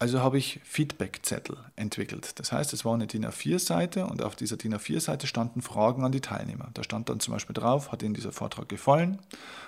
[0.00, 2.38] Also habe ich Feedbackzettel entwickelt.
[2.38, 6.12] Das heißt, es war eine DIN A4-Seite und auf dieser DIN A4-Seite standen Fragen an
[6.12, 6.70] die Teilnehmer.
[6.72, 9.18] Da stand dann zum Beispiel drauf, hat Ihnen dieser Vortrag gefallen?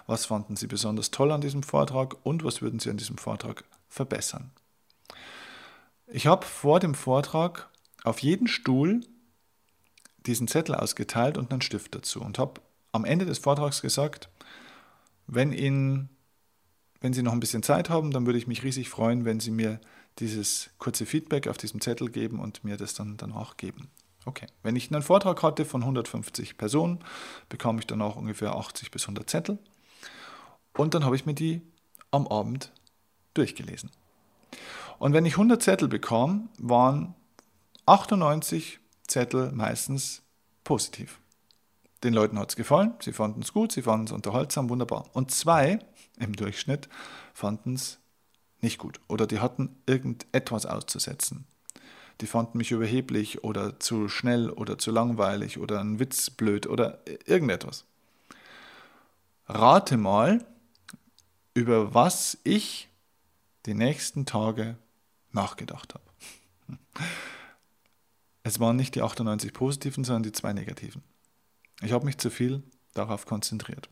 [0.07, 2.17] Was fanden Sie besonders toll an diesem Vortrag?
[2.23, 4.53] Und was würden Sie an diesem Vortrag verbessern?
[6.13, 7.69] Ich habe vor dem Vortrag
[8.03, 9.03] auf jeden Stuhl
[10.27, 12.61] diesen Zettel ausgeteilt und einen Stift dazu und habe
[12.93, 14.29] am Ende des Vortrags gesagt,
[15.29, 16.09] wenn, Ihnen,
[17.01, 19.53] wenn Sie noch ein bisschen Zeit haben, dann würde ich mich riesig freuen, wenn Sie
[19.53, 19.81] mir
[20.19, 23.89] dieses kurze Feedback auf diesem Zettel geben und mir das dann danach geben.
[24.27, 26.99] Okay, wenn ich einen Vortrag hatte von 150 Personen,
[27.49, 29.59] bekam ich dann auch ungefähr 80 bis 100 Zettel.
[30.77, 31.63] Und dann habe ich mir die
[32.11, 32.73] am Abend
[33.35, 33.91] durchgelesen.
[35.01, 37.15] Und wenn ich 100 Zettel bekam, waren
[37.87, 40.23] 98 Zettel meistens
[40.63, 41.19] positiv.
[42.05, 45.07] Den Leuten hat es gefallen, sie fanden es gut, sie fanden es unterhaltsam, wunderbar.
[45.15, 45.79] Und zwei
[46.19, 46.91] im Durchschnitt
[47.33, 47.99] fanden es
[48.61, 51.47] nicht gut oder die hatten irgendetwas auszusetzen.
[52.21, 56.99] Die fanden mich überheblich oder zu schnell oder zu langweilig oder ein Witz blöd oder
[57.25, 57.87] irgendetwas.
[59.47, 60.45] Rate mal,
[61.55, 62.91] über was ich
[63.65, 64.77] die nächsten Tage
[65.33, 66.79] nachgedacht habe.
[68.43, 71.03] Es waren nicht die 98 positiven, sondern die zwei negativen.
[71.83, 72.63] Ich habe mich zu viel
[72.95, 73.91] darauf konzentriert.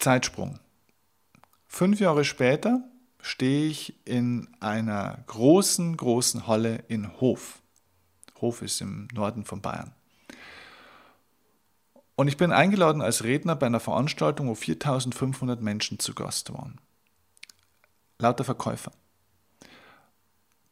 [0.00, 0.58] Zeitsprung.
[1.68, 2.82] Fünf Jahre später
[3.20, 7.62] stehe ich in einer großen, großen Halle in Hof.
[8.40, 9.94] Hof ist im Norden von Bayern.
[12.16, 16.78] Und ich bin eingeladen als Redner bei einer Veranstaltung, wo 4500 Menschen zu Gast waren.
[18.24, 18.90] Lauter Verkäufer.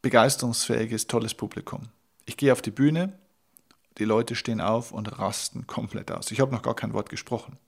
[0.01, 1.89] Begeisterungsfähiges, tolles Publikum.
[2.25, 3.13] Ich gehe auf die Bühne,
[3.99, 6.31] die Leute stehen auf und rasten komplett aus.
[6.31, 7.59] Ich habe noch gar kein Wort gesprochen.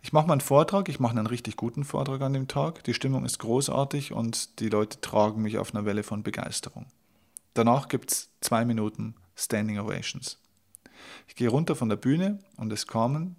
[0.00, 2.84] Ich mache meinen Vortrag, ich mache einen richtig guten Vortrag an dem Tag.
[2.84, 6.86] Die Stimmung ist großartig und die Leute tragen mich auf einer Welle von Begeisterung.
[7.52, 10.38] Danach gibt es zwei Minuten Standing Ovations.
[11.26, 13.34] Ich gehe runter von der Bühne und es kamen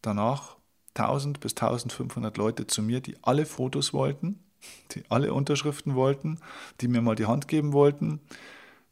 [0.00, 0.56] danach
[0.94, 4.40] 1000 bis 1500 Leute zu mir, die alle Fotos wollten,
[4.92, 6.38] die alle Unterschriften wollten,
[6.80, 8.20] die mir mal die Hand geben wollten,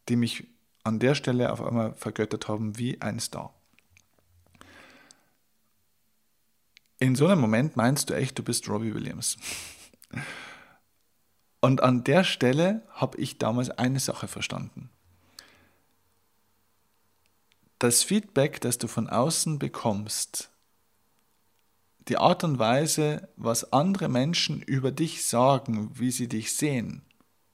[0.08, 0.46] die mich
[0.85, 3.54] an der Stelle auf einmal vergöttert haben wie ein Star.
[6.98, 9.37] In so einem Moment meinst du echt, du bist Robbie Williams.
[11.61, 14.90] Und an der Stelle habe ich damals eine Sache verstanden.
[17.78, 20.51] Das Feedback, das du von außen bekommst,
[22.08, 27.02] die Art und Weise, was andere Menschen über dich sagen, wie sie dich sehen,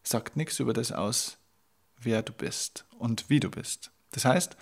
[0.03, 1.39] sagt nichts über das aus,
[2.01, 3.91] wer du bist und wie du bist.
[4.13, 4.57] Das heißt,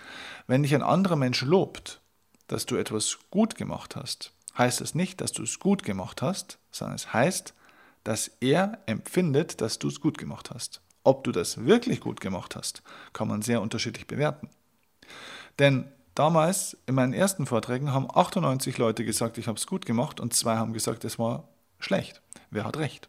[0.47, 2.01] wenn dich ein anderer Mensch lobt,
[2.49, 6.59] dass du etwas gut gemacht hast, heißt es nicht, dass du es gut gemacht hast,
[6.71, 7.55] sondern es heißt,
[8.05, 10.81] dass er empfindet, dass du es gut gemacht hast.
[11.05, 14.49] Ob du das wirklich gut gemacht hast, kann man sehr unterschiedlich bewerten.
[15.59, 20.19] Denn damals in meinen ersten Vorträgen haben 98 Leute gesagt, ich habe es gut gemacht
[20.19, 21.49] und zwei haben gesagt, es war
[21.79, 22.21] schlecht.
[22.51, 23.09] Wer hat recht?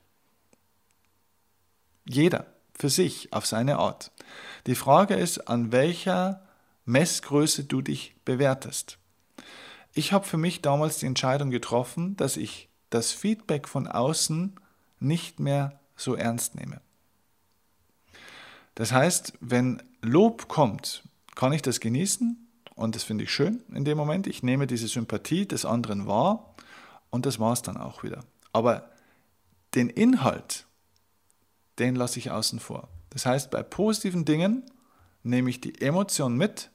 [2.06, 2.46] Jeder
[2.78, 4.12] für sich auf seine Art.
[4.68, 6.46] Die Frage ist, an welcher
[6.86, 8.98] Messgröße du dich bewertest.
[9.94, 14.60] Ich habe für mich damals die Entscheidung getroffen, dass ich das Feedback von außen
[15.00, 16.82] nicht mehr so ernst nehme.
[18.76, 21.04] Das heißt, wenn Lob kommt,
[21.36, 22.47] kann ich das genießen
[22.78, 24.28] und das finde ich schön in dem Moment.
[24.28, 26.54] Ich nehme diese Sympathie des anderen wahr
[27.10, 28.24] und das war es dann auch wieder.
[28.54, 28.90] Aber
[29.74, 30.68] den Inhalt,
[31.80, 32.88] den lasse ich außen vor.
[33.10, 34.64] Das heißt, bei positiven Dingen
[35.24, 36.70] nehme ich die Emotion mit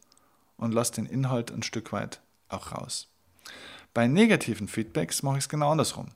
[0.56, 3.08] und lasse den Inhalt ein Stück weit auch raus.
[3.94, 6.08] Bei negativen Feedbacks mache ich es genau andersrum.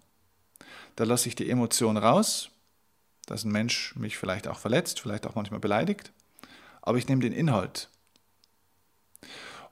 [0.97, 2.51] Da lasse ich die Emotion raus,
[3.27, 6.11] dass ein Mensch mich vielleicht auch verletzt, vielleicht auch manchmal beleidigt,
[6.83, 7.89] aber ich nehme den Inhalt.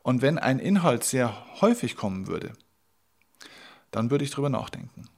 [0.05, 2.53] Und wenn ein Inhalt sehr häufig kommen würde,
[3.91, 5.09] dann würde ich darüber nachdenken.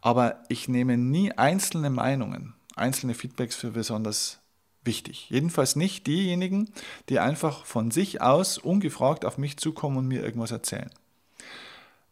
[0.00, 4.40] Aber ich nehme nie einzelne Meinungen, einzelne Feedbacks für besonders
[4.82, 5.28] wichtig.
[5.28, 6.70] Jedenfalls nicht diejenigen,
[7.10, 10.90] die einfach von sich aus ungefragt auf mich zukommen und mir irgendwas erzählen.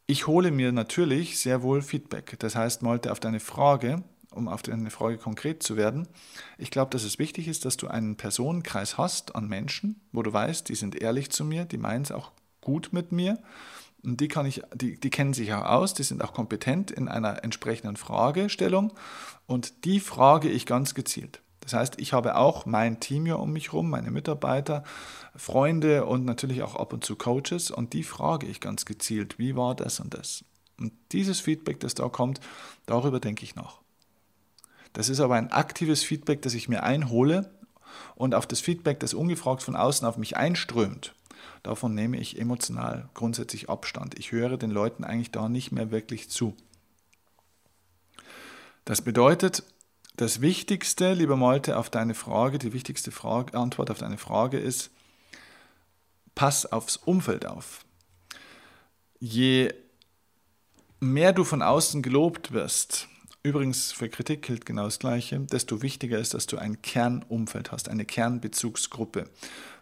[0.07, 2.37] Ich hole mir natürlich sehr wohl Feedback.
[2.39, 4.03] Das heißt, Malte, auf deine Frage,
[4.35, 6.09] um auf deine Frage konkret zu werden,
[6.59, 10.33] ich glaube, dass es wichtig ist, dass du einen Personenkreis hast an Menschen, wo du
[10.33, 13.39] weißt, die sind ehrlich zu mir, die meinen es auch gut mit mir.
[14.03, 17.09] Und die, kann ich, die, die kennen sich auch aus, die sind auch kompetent in
[17.09, 18.93] einer entsprechenden Fragestellung.
[19.47, 21.41] Und die frage ich ganz gezielt.
[21.61, 24.85] Das heißt, ich habe auch mein Team ja um mich herum, meine Mitarbeiter,
[25.35, 29.57] Freunde und natürlich auch ab und zu Coaches und die frage ich ganz gezielt, wie
[29.57, 30.45] war das und das?
[30.79, 32.41] Und dieses Feedback, das da kommt,
[32.85, 33.81] darüber denke ich nach.
[34.95, 37.51] Das ist aber ein aktives Feedback, das ich mir einhole
[38.15, 41.15] und auf das Feedback, das ungefragt von außen auf mich einströmt,
[41.63, 44.19] davon nehme ich emotional grundsätzlich Abstand.
[44.19, 46.57] Ich höre den Leuten eigentlich da nicht mehr wirklich zu.
[48.85, 49.65] Das bedeutet,
[50.17, 54.91] das Wichtigste, lieber Malte, auf deine Frage, die wichtigste Frage, Antwort auf deine Frage ist,
[56.37, 57.85] pass aufs Umfeld auf.
[59.19, 59.75] Je
[61.01, 63.09] mehr du von außen gelobt wirst,
[63.45, 67.89] übrigens für Kritik gilt genau das Gleiche, desto wichtiger ist, dass du ein Kernumfeld hast,
[67.89, 69.29] eine Kernbezugsgruppe.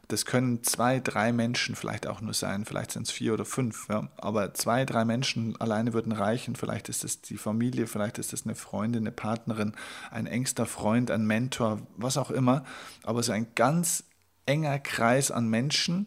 [0.09, 3.89] Das können zwei, drei Menschen vielleicht auch nur sein, vielleicht sind es vier oder fünf,
[3.89, 4.11] ja.
[4.19, 6.57] aber zwei, drei Menschen alleine würden reichen.
[6.57, 9.75] Vielleicht ist es die Familie, vielleicht ist es eine Freundin, eine Partnerin,
[10.11, 12.65] ein engster Freund, ein Mentor, was auch immer.
[13.05, 14.05] Aber so ein ganz
[14.45, 16.07] enger Kreis an Menschen,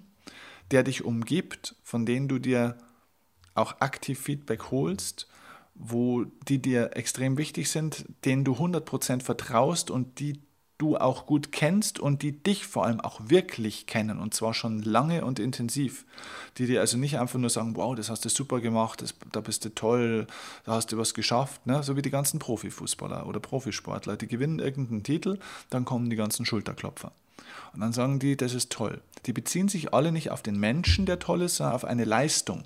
[0.72, 2.78] der dich umgibt, von denen du dir
[3.54, 5.28] auch aktiv Feedback holst,
[5.76, 10.42] wo die dir extrem wichtig sind, denen du 100% vertraust und die
[10.78, 14.82] du auch gut kennst und die dich vor allem auch wirklich kennen und zwar schon
[14.82, 16.06] lange und intensiv.
[16.58, 19.40] Die dir also nicht einfach nur sagen, wow, das hast du super gemacht, das, da
[19.40, 20.28] bist du toll,
[20.66, 21.82] da hast du was geschafft, ne?
[21.84, 26.46] so wie die ganzen Profifußballer oder Profisportler, die gewinnen irgendeinen Titel, dann kommen die ganzen
[26.46, 27.14] Schulterklopfer.
[27.74, 29.02] Und dann sagen die, das ist toll.
[29.26, 32.64] Die beziehen sich alle nicht auf den Menschen, der toll ist, sondern auf eine Leistung.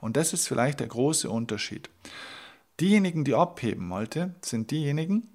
[0.00, 1.88] Und das ist vielleicht der große Unterschied.
[2.80, 5.28] Diejenigen, die abheben, Malte, sind diejenigen,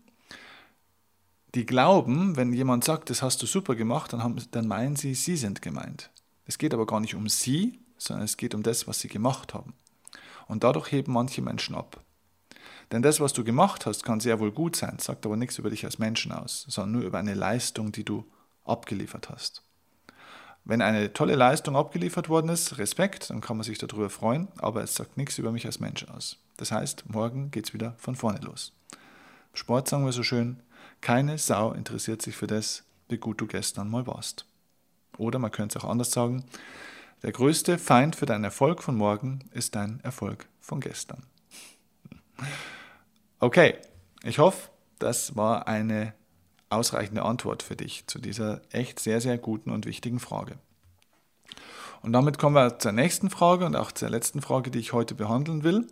[1.56, 5.16] die glauben, wenn jemand sagt, das hast du super gemacht, dann, haben, dann meinen sie,
[5.16, 6.12] sie sind gemeint.
[6.46, 9.54] Es geht aber gar nicht um sie, sondern es geht um das, was sie gemacht
[9.54, 9.74] haben.
[10.48, 12.02] Und dadurch heben manche Menschen ab.
[12.92, 15.70] Denn das, was du gemacht hast, kann sehr wohl gut sein, sagt aber nichts über
[15.70, 18.26] dich als Menschen aus, sondern nur über eine Leistung, die du
[18.66, 19.64] abgeliefert hast.
[20.66, 24.84] Wenn eine tolle Leistung abgeliefert worden ist, Respekt, dann kann man sich darüber freuen, aber
[24.84, 26.38] es sagt nichts über mich als Mensch aus.
[26.60, 28.74] Das heißt, morgen geht es wieder von vorne los.
[29.54, 30.62] Sport sagen wir so schön,
[31.00, 34.46] keine Sau interessiert sich für das, wie gut du gestern mal warst.
[35.18, 36.44] Oder man könnte es auch anders sagen,
[37.24, 41.24] der größte Feind für deinen Erfolg von morgen ist dein Erfolg von gestern.
[43.40, 43.76] Okay,
[44.24, 44.70] ich hoffe,
[45.00, 46.14] das war eine
[46.70, 50.58] ausreichende Antwort für dich zu dieser echt sehr, sehr guten und wichtigen Frage.
[52.02, 55.16] Und damit kommen wir zur nächsten Frage und auch zur letzten Frage, die ich heute
[55.16, 55.88] behandeln will.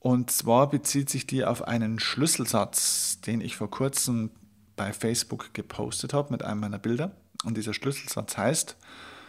[0.00, 4.30] Und zwar bezieht sich die auf einen Schlüsselsatz, den ich vor kurzem
[4.74, 7.12] bei Facebook gepostet habe mit einem meiner Bilder.
[7.44, 8.76] Und dieser Schlüsselsatz heißt,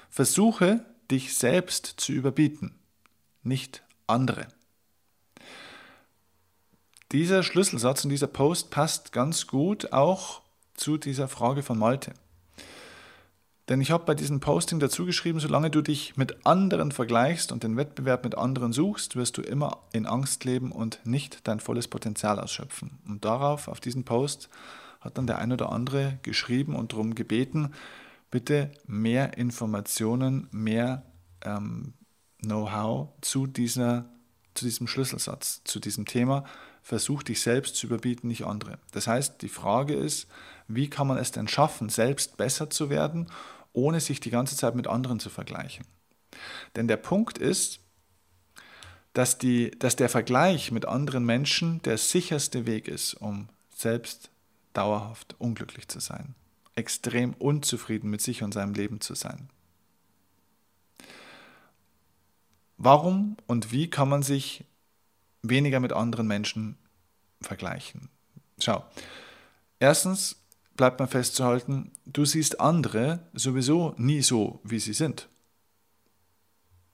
[0.10, 2.74] versuche dich selbst zu überbieten,
[3.44, 4.48] nicht andere.
[7.12, 10.42] Dieser Schlüsselsatz und dieser Post passt ganz gut auch
[10.74, 12.14] zu dieser Frage von Malte.
[13.72, 17.64] Denn ich habe bei diesem Posting dazu geschrieben, solange du dich mit anderen vergleichst und
[17.64, 21.88] den Wettbewerb mit anderen suchst, wirst du immer in Angst leben und nicht dein volles
[21.88, 23.00] Potenzial ausschöpfen.
[23.08, 24.50] Und darauf, auf diesen Post,
[25.00, 27.72] hat dann der ein oder andere geschrieben und darum gebeten,
[28.30, 31.06] bitte mehr Informationen, mehr
[31.42, 31.94] ähm,
[32.42, 36.44] Know-how zu, zu diesem Schlüsselsatz, zu diesem Thema.
[36.82, 38.80] Versuch dich selbst zu überbieten, nicht andere.
[38.92, 40.28] Das heißt, die Frage ist,
[40.68, 43.28] wie kann man es denn schaffen, selbst besser zu werden
[43.74, 45.86] ohne sich die ganze Zeit mit anderen zu vergleichen.
[46.76, 47.80] Denn der Punkt ist,
[49.14, 54.30] dass, die, dass der Vergleich mit anderen Menschen der sicherste Weg ist, um selbst
[54.74, 56.36] dauerhaft unglücklich zu sein,
[56.76, 59.50] extrem unzufrieden mit sich und seinem Leben zu sein.
[62.78, 64.64] Warum und wie kann man sich
[65.44, 66.78] weniger mit anderen Menschen
[67.42, 68.10] vergleichen?
[68.60, 68.86] Schau,
[69.80, 70.41] erstens
[70.76, 75.28] bleibt man festzuhalten, du siehst andere sowieso nie so, wie sie sind.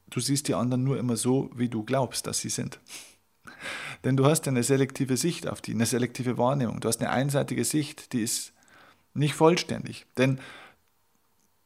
[0.10, 2.80] Du siehst die anderen nur immer so, wie du glaubst, dass sie sind.
[4.04, 6.80] Denn du hast eine selektive Sicht auf die, eine selektive Wahrnehmung.
[6.80, 8.54] Du hast eine einseitige Sicht, die ist
[9.14, 10.06] nicht vollständig.
[10.18, 10.40] Denn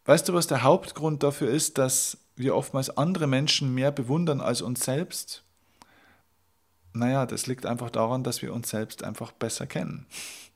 [0.05, 4.61] weißt du, was der Hauptgrund dafür ist, dass wir oftmals andere Menschen mehr bewundern als
[4.61, 5.43] uns selbst?
[6.93, 10.07] Naja, das liegt einfach daran, dass wir uns selbst einfach besser kennen.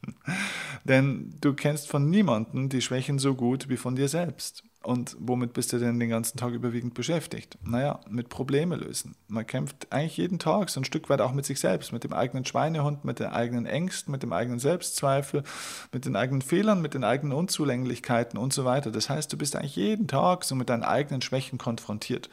[0.83, 4.63] Denn du kennst von niemandem die Schwächen so gut wie von dir selbst.
[4.85, 7.57] Und womit bist du denn den ganzen Tag überwiegend beschäftigt?
[7.63, 9.15] Naja, mit Probleme lösen.
[9.27, 12.13] Man kämpft eigentlich jeden Tag so ein Stück weit auch mit sich selbst, mit dem
[12.13, 15.41] eigenen Schweinehund, mit den eigenen Ängsten, mit dem eigenen Selbstzweifel,
[15.91, 18.91] mit den eigenen Fehlern, mit den eigenen Unzulänglichkeiten und so weiter.
[18.91, 22.29] Das heißt, du bist eigentlich jeden Tag so mit deinen eigenen Schwächen konfrontiert.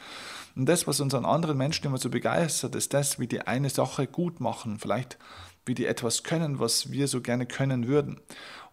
[0.55, 3.71] Und das, was uns an anderen Menschen immer so begeistert, ist das, wie die eine
[3.71, 4.79] Sache gut machen.
[4.79, 5.17] Vielleicht
[5.67, 8.21] wie die etwas können, was wir so gerne können würden.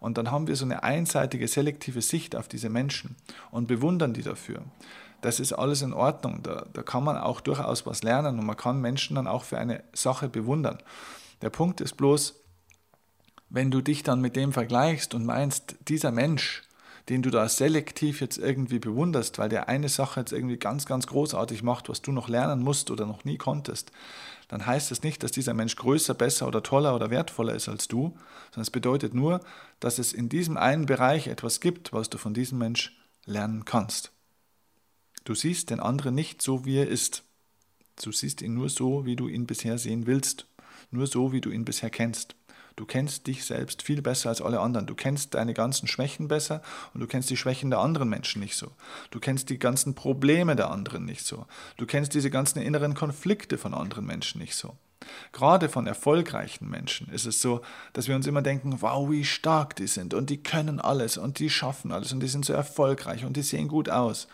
[0.00, 3.16] Und dann haben wir so eine einseitige, selektive Sicht auf diese Menschen
[3.50, 4.62] und bewundern die dafür.
[5.20, 6.42] Das ist alles in Ordnung.
[6.42, 9.58] Da, da kann man auch durchaus was lernen und man kann Menschen dann auch für
[9.58, 10.78] eine Sache bewundern.
[11.42, 12.34] Der Punkt ist bloß,
[13.50, 16.62] wenn du dich dann mit dem vergleichst und meinst, dieser Mensch,
[17.10, 21.08] den du da selektiv jetzt irgendwie bewunderst, weil der eine Sache jetzt irgendwie ganz, ganz
[21.08, 23.90] großartig macht, was du noch lernen musst oder noch nie konntest,
[24.46, 27.88] dann heißt das nicht, dass dieser Mensch größer, besser oder toller oder wertvoller ist als
[27.88, 28.16] du,
[28.50, 29.40] sondern es bedeutet nur,
[29.80, 32.96] dass es in diesem einen Bereich etwas gibt, was du von diesem Mensch
[33.26, 34.12] lernen kannst.
[35.24, 37.24] Du siehst den anderen nicht so, wie er ist.
[38.02, 40.46] Du siehst ihn nur so, wie du ihn bisher sehen willst,
[40.92, 42.36] nur so, wie du ihn bisher kennst.
[42.80, 44.86] Du kennst dich selbst viel besser als alle anderen.
[44.86, 46.62] Du kennst deine ganzen Schwächen besser
[46.94, 48.72] und du kennst die Schwächen der anderen Menschen nicht so.
[49.10, 51.44] Du kennst die ganzen Probleme der anderen nicht so.
[51.76, 54.78] Du kennst diese ganzen inneren Konflikte von anderen Menschen nicht so.
[55.32, 57.60] Gerade von erfolgreichen Menschen ist es so,
[57.92, 61.38] dass wir uns immer denken, wow, wie stark die sind und die können alles und
[61.38, 64.26] die schaffen alles und die sind so erfolgreich und die sehen gut aus.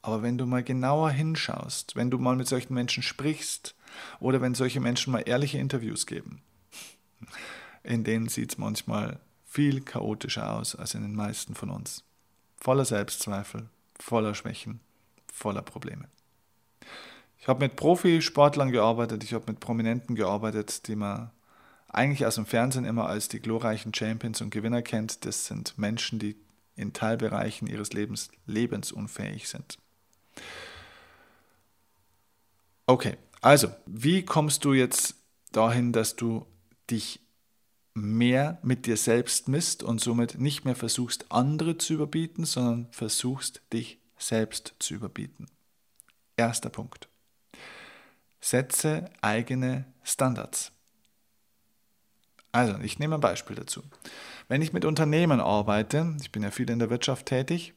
[0.00, 3.74] Aber wenn du mal genauer hinschaust, wenn du mal mit solchen Menschen sprichst
[4.18, 6.40] oder wenn solche Menschen mal ehrliche Interviews geben,
[7.82, 12.04] in denen sieht es manchmal viel chaotischer aus als in den meisten von uns.
[12.56, 13.68] Voller Selbstzweifel,
[13.98, 14.80] voller Schwächen,
[15.32, 16.08] voller Probleme.
[17.38, 21.30] Ich habe mit Profisportlern gearbeitet, ich habe mit Prominenten gearbeitet, die man
[21.88, 25.26] eigentlich aus dem Fernsehen immer als die glorreichen Champions und Gewinner kennt.
[25.26, 26.36] Das sind Menschen, die
[26.76, 29.78] in Teilbereichen ihres Lebens lebensunfähig sind.
[32.86, 35.16] Okay, also, wie kommst du jetzt
[35.50, 36.46] dahin, dass du
[36.90, 37.20] dich
[37.94, 43.62] mehr mit dir selbst misst und somit nicht mehr versuchst, andere zu überbieten, sondern versuchst,
[43.72, 45.46] dich selbst zu überbieten?
[46.36, 47.08] Erster Punkt.
[48.40, 50.72] Setze eigene Standards.
[52.50, 53.82] Also, ich nehme ein Beispiel dazu.
[54.48, 57.72] Wenn ich mit Unternehmen arbeite, ich bin ja viel in der Wirtschaft tätig,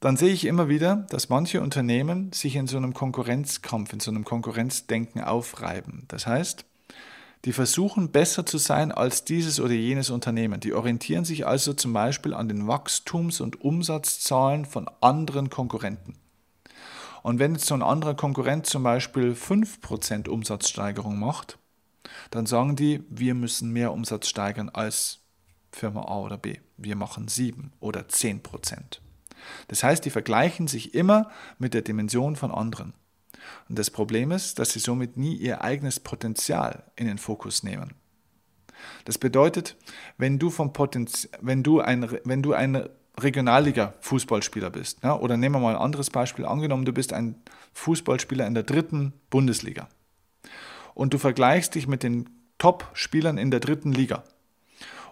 [0.00, 4.10] dann sehe ich immer wieder, dass manche Unternehmen sich in so einem Konkurrenzkampf, in so
[4.10, 6.04] einem Konkurrenzdenken aufreiben.
[6.08, 6.64] Das heißt,
[7.46, 10.58] die versuchen besser zu sein als dieses oder jenes Unternehmen.
[10.58, 16.18] Die orientieren sich also zum Beispiel an den Wachstums- und Umsatzzahlen von anderen Konkurrenten.
[17.22, 21.58] Und wenn jetzt so ein anderer Konkurrent zum Beispiel 5% Umsatzsteigerung macht,
[22.30, 25.20] dann sagen die, wir müssen mehr Umsatz steigern als
[25.70, 26.58] Firma A oder B.
[26.76, 29.00] Wir machen 7 oder 10 Prozent.
[29.68, 32.92] Das heißt, die vergleichen sich immer mit der Dimension von anderen.
[33.68, 37.94] Und das Problem ist, dass sie somit nie ihr eigenes Potenzial in den Fokus nehmen.
[39.04, 39.76] Das bedeutet,
[40.18, 42.88] wenn du, vom Potenzial, wenn du ein, wenn du ein
[43.18, 47.36] Regionalliga-Fußballspieler bist, ja, oder nehmen wir mal ein anderes Beispiel, angenommen, du bist ein
[47.72, 49.88] Fußballspieler in der dritten Bundesliga
[50.94, 52.28] und du vergleichst dich mit den
[52.58, 54.24] Top-Spielern in der dritten Liga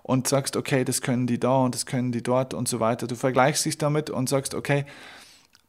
[0.03, 3.07] und sagst, okay, das können die da und das können die dort und so weiter.
[3.07, 4.85] Du vergleichst dich damit und sagst, okay,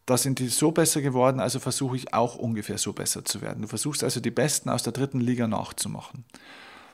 [0.05, 3.63] da sind die so besser geworden, also versuche ich auch ungefähr so besser zu werden.
[3.63, 6.25] Du versuchst also die Besten aus der dritten Liga nachzumachen.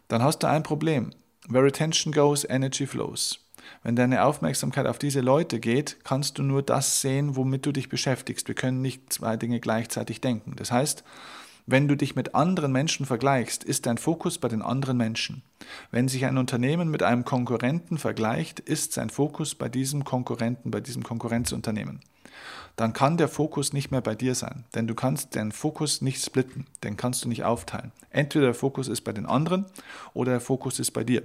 [0.07, 1.11] Dann hast du ein Problem.
[1.47, 3.39] Where attention goes, energy flows.
[3.83, 7.89] Wenn deine Aufmerksamkeit auf diese Leute geht, kannst du nur das sehen, womit du dich
[7.89, 8.47] beschäftigst.
[8.47, 10.55] Wir können nicht zwei Dinge gleichzeitig denken.
[10.55, 11.03] Das heißt,
[11.67, 15.43] wenn du dich mit anderen Menschen vergleichst, ist dein Fokus bei den anderen Menschen.
[15.91, 20.81] Wenn sich ein Unternehmen mit einem Konkurrenten vergleicht, ist sein Fokus bei diesem Konkurrenten, bei
[20.81, 21.99] diesem Konkurrenzunternehmen.
[22.75, 26.23] Dann kann der Fokus nicht mehr bei dir sein, denn du kannst den Fokus nicht
[26.23, 27.91] splitten, den kannst du nicht aufteilen.
[28.09, 29.65] Entweder der Fokus ist bei den anderen
[30.13, 31.23] oder der Fokus ist bei dir.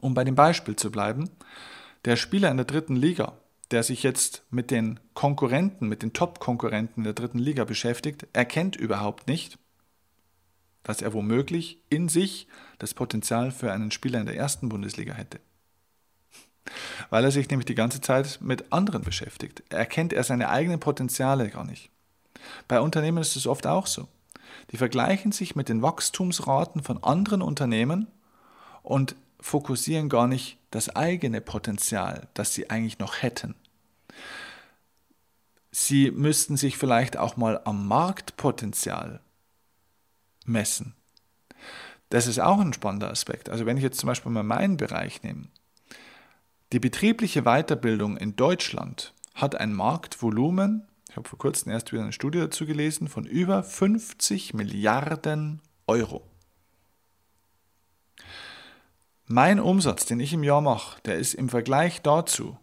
[0.00, 1.30] Um bei dem Beispiel zu bleiben,
[2.04, 3.34] der Spieler in der dritten Liga
[3.70, 9.28] der sich jetzt mit den Konkurrenten, mit den Top-Konkurrenten der dritten Liga beschäftigt, erkennt überhaupt
[9.28, 9.58] nicht,
[10.82, 12.48] dass er womöglich in sich
[12.78, 15.40] das Potenzial für einen Spieler in der ersten Bundesliga hätte.
[17.10, 19.62] Weil er sich nämlich die ganze Zeit mit anderen beschäftigt.
[19.70, 21.90] Erkennt er seine eigenen Potenziale gar nicht.
[22.66, 24.08] Bei Unternehmen ist es oft auch so.
[24.70, 28.06] Die vergleichen sich mit den Wachstumsraten von anderen Unternehmen
[28.82, 33.54] und fokussieren gar nicht das eigene Potenzial, das sie eigentlich noch hätten.
[35.70, 39.20] Sie müssten sich vielleicht auch mal am Marktpotenzial
[40.44, 40.94] messen.
[42.10, 43.48] Das ist auch ein spannender Aspekt.
[43.48, 45.46] Also wenn ich jetzt zum Beispiel mal meinen Bereich nehme.
[46.72, 52.12] Die betriebliche Weiterbildung in Deutschland hat ein Marktvolumen, ich habe vor kurzem erst wieder eine
[52.12, 56.28] Studie dazu gelesen, von über 50 Milliarden Euro.
[59.24, 62.58] Mein Umsatz, den ich im Jahr mache, der ist im Vergleich dazu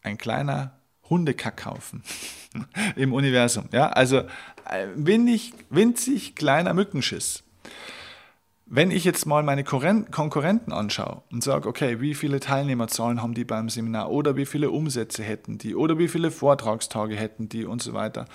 [0.00, 2.02] ein kleiner Hundekackhaufen
[2.96, 3.68] im Universum.
[3.70, 4.22] Ja, also
[4.94, 7.42] winzig, winzig kleiner Mückenschiss.
[8.72, 13.44] Wenn ich jetzt mal meine Konkurrenten anschaue und sage, okay, wie viele Teilnehmerzahlen haben die
[13.44, 17.82] beim Seminar oder wie viele Umsätze hätten die oder wie viele Vortragstage hätten die und
[17.82, 18.26] so weiter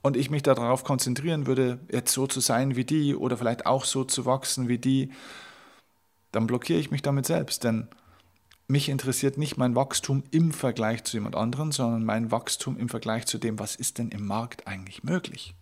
[0.00, 3.84] und ich mich darauf konzentrieren würde, jetzt so zu sein wie die oder vielleicht auch
[3.84, 5.10] so zu wachsen wie die,
[6.32, 7.88] dann blockiere ich mich damit selbst, denn
[8.68, 13.26] mich interessiert nicht mein Wachstum im Vergleich zu jemand anderem, sondern mein Wachstum im Vergleich
[13.26, 15.54] zu dem, was ist denn im Markt eigentlich möglich.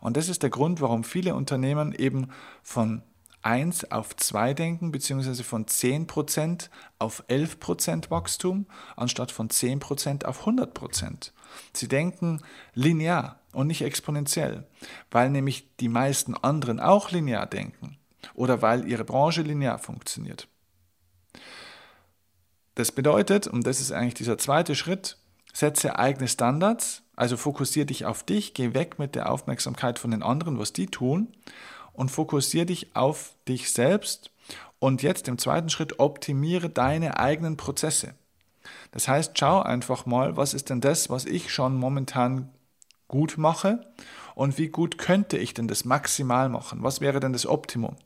[0.00, 2.30] Und das ist der Grund, warum viele Unternehmen eben
[2.64, 3.02] von
[3.42, 6.68] 1 auf 2 denken, beziehungsweise von 10%
[6.98, 8.66] auf 11% Wachstum,
[8.96, 11.32] anstatt von 10% auf 100%.
[11.72, 12.42] Sie denken
[12.74, 14.66] linear und nicht exponentiell,
[15.10, 17.98] weil nämlich die meisten anderen auch linear denken
[18.34, 20.48] oder weil ihre Branche linear funktioniert.
[22.74, 25.18] Das bedeutet, und das ist eigentlich dieser zweite Schritt,
[25.52, 30.22] setze eigene Standards, also fokussiere dich auf dich, geh weg mit der Aufmerksamkeit von den
[30.22, 31.28] anderen, was die tun,
[32.00, 34.30] und fokussiere dich auf dich selbst.
[34.78, 38.14] Und jetzt im zweiten Schritt optimiere deine eigenen Prozesse.
[38.90, 42.48] Das heißt, schau einfach mal, was ist denn das, was ich schon momentan
[43.06, 43.82] gut mache
[44.34, 46.82] und wie gut könnte ich denn das maximal machen?
[46.82, 47.96] Was wäre denn das Optimum?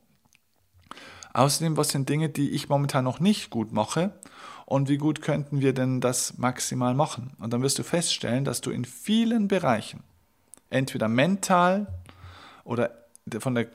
[1.33, 4.11] Außerdem, was sind Dinge, die ich momentan noch nicht gut mache
[4.65, 7.31] und wie gut könnten wir denn das maximal machen?
[7.39, 10.03] Und dann wirst du feststellen, dass du in vielen Bereichen,
[10.69, 11.87] entweder mental
[12.65, 12.91] oder
[13.39, 13.67] von, der,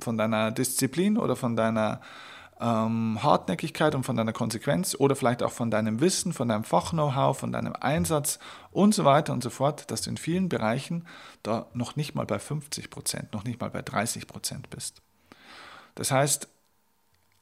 [0.00, 2.00] von deiner Disziplin oder von deiner
[2.60, 7.38] ähm, Hartnäckigkeit und von deiner Konsequenz oder vielleicht auch von deinem Wissen, von deinem Fach-Know-how,
[7.38, 8.38] von deinem Einsatz
[8.70, 11.06] und so weiter und so fort, dass du in vielen Bereichen
[11.42, 15.00] da noch nicht mal bei 50 Prozent, noch nicht mal bei 30 Prozent bist.
[15.94, 16.48] Das heißt,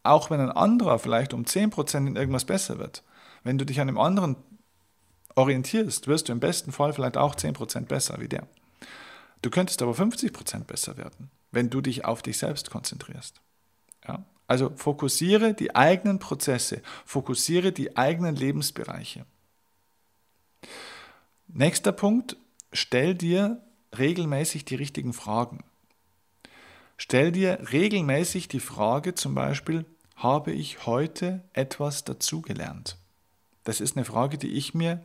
[0.05, 3.03] auch wenn ein anderer vielleicht um 10 Prozent in irgendwas besser wird,
[3.43, 4.37] wenn du dich an dem anderen
[5.35, 8.47] orientierst, wirst du im besten Fall vielleicht auch 10 Prozent besser wie der.
[9.43, 13.41] Du könntest aber 50 Prozent besser werden, wenn du dich auf dich selbst konzentrierst.
[14.07, 14.25] Ja?
[14.47, 19.27] Also fokussiere die eigenen Prozesse, fokussiere die eigenen Lebensbereiche.
[21.47, 22.37] Nächster Punkt,
[22.73, 23.61] stell dir
[23.97, 25.65] regelmäßig die richtigen Fragen.
[26.97, 29.85] Stell dir regelmäßig die Frage zum Beispiel,
[30.17, 32.97] habe ich heute etwas dazugelernt?
[33.65, 35.05] Das ist eine Frage, die ich mir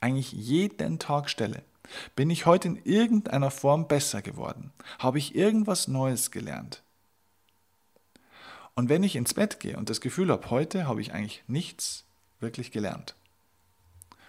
[0.00, 1.62] eigentlich jeden Tag stelle.
[2.16, 4.72] Bin ich heute in irgendeiner Form besser geworden?
[4.98, 6.82] Habe ich irgendwas Neues gelernt?
[8.74, 12.04] Und wenn ich ins Bett gehe und das Gefühl habe, heute habe ich eigentlich nichts
[12.38, 13.14] wirklich gelernt,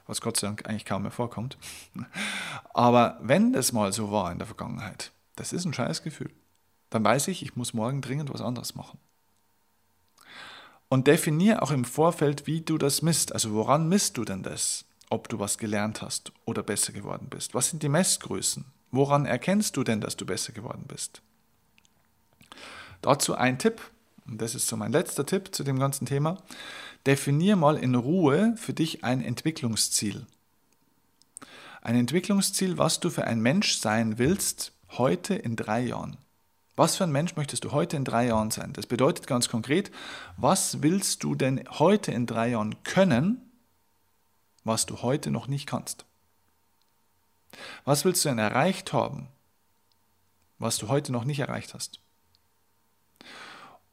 [0.07, 1.57] was Gott sei Dank eigentlich kaum mehr vorkommt,
[2.74, 6.32] aber wenn das mal so war in der Vergangenheit, das ist ein scheiß Gefühl,
[6.89, 8.99] dann weiß ich, ich muss morgen dringend was anderes machen.
[10.89, 13.32] Und definiere auch im Vorfeld, wie du das misst.
[13.32, 17.53] Also woran misst du denn das, ob du was gelernt hast oder besser geworden bist?
[17.53, 18.66] Was sind die Messgrößen?
[18.91, 21.22] Woran erkennst du denn, dass du besser geworden bist?
[23.01, 23.82] Dazu ein Tipp,
[24.28, 26.38] und das ist so mein letzter Tipp zu dem ganzen Thema,
[27.05, 30.26] definier mal in Ruhe für dich ein Entwicklungsziel.
[31.82, 36.18] Ein Entwicklungsziel, was du für ein Mensch sein willst, heute in drei Jahren.
[36.76, 38.72] Was für ein Mensch möchtest du heute in drei Jahren sein?
[38.74, 39.91] Das bedeutet ganz konkret,
[40.38, 43.51] was willst du denn heute in drei Jahren können,
[44.64, 46.05] was du heute noch nicht kannst?
[47.86, 49.28] Was willst du denn erreicht haben,
[50.59, 51.99] was du heute noch nicht erreicht hast?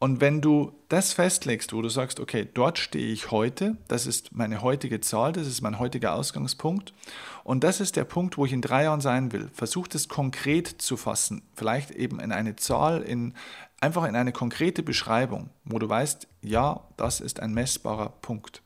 [0.00, 4.32] Und wenn du das festlegst, wo du sagst, okay, dort stehe ich heute, das ist
[4.32, 6.94] meine heutige Zahl, das ist mein heutiger Ausgangspunkt
[7.42, 10.68] und das ist der Punkt, wo ich in drei Jahren sein will, versuch das konkret
[10.68, 13.34] zu fassen, vielleicht eben in eine Zahl, in,
[13.80, 18.62] einfach in eine konkrete Beschreibung, wo du weißt, ja, das ist ein messbarer Punkt.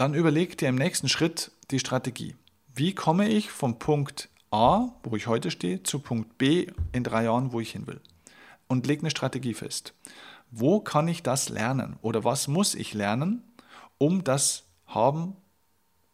[0.00, 2.34] Dann überleg dir im nächsten Schritt die Strategie.
[2.74, 7.24] Wie komme ich vom Punkt A, wo ich heute stehe, zu Punkt B in drei
[7.24, 8.00] Jahren, wo ich hin will?
[8.70, 9.94] und leg eine Strategie fest.
[10.52, 13.42] Wo kann ich das lernen oder was muss ich lernen,
[13.98, 15.36] um das haben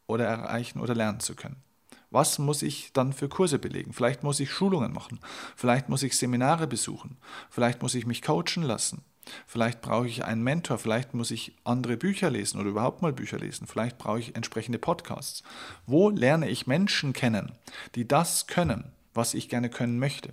[0.06, 1.62] oder erreichen oder lernen zu können?
[2.10, 3.92] Was muss ich dann für Kurse belegen?
[3.92, 5.20] Vielleicht muss ich Schulungen machen,
[5.54, 7.18] vielleicht muss ich Seminare besuchen,
[7.50, 9.04] vielleicht muss ich mich coachen lassen,
[9.46, 13.38] vielleicht brauche ich einen Mentor, vielleicht muss ich andere Bücher lesen oder überhaupt mal Bücher
[13.38, 15.42] lesen, vielleicht brauche ich entsprechende Podcasts.
[15.86, 17.52] Wo lerne ich Menschen kennen,
[17.94, 20.30] die das können, was ich gerne können möchte?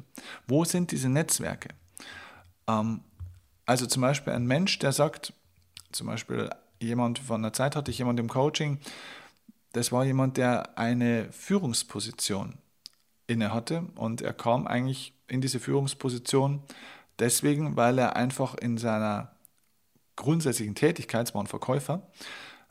[0.48, 1.70] Wo sind diese Netzwerke?
[2.68, 3.02] Ähm,
[3.66, 5.34] also zum Beispiel ein Mensch, der sagt,
[5.92, 8.80] zum Beispiel jemand von der Zeit hatte ich jemand im Coaching,
[9.72, 12.60] das war jemand, der eine Führungsposition
[13.28, 16.62] inne hatte und er kam eigentlich in diese Führungsposition
[17.20, 19.32] deswegen, weil er einfach in seiner
[20.16, 22.08] grundsätzlichen Tätigkeit, es war ein Verkäufer,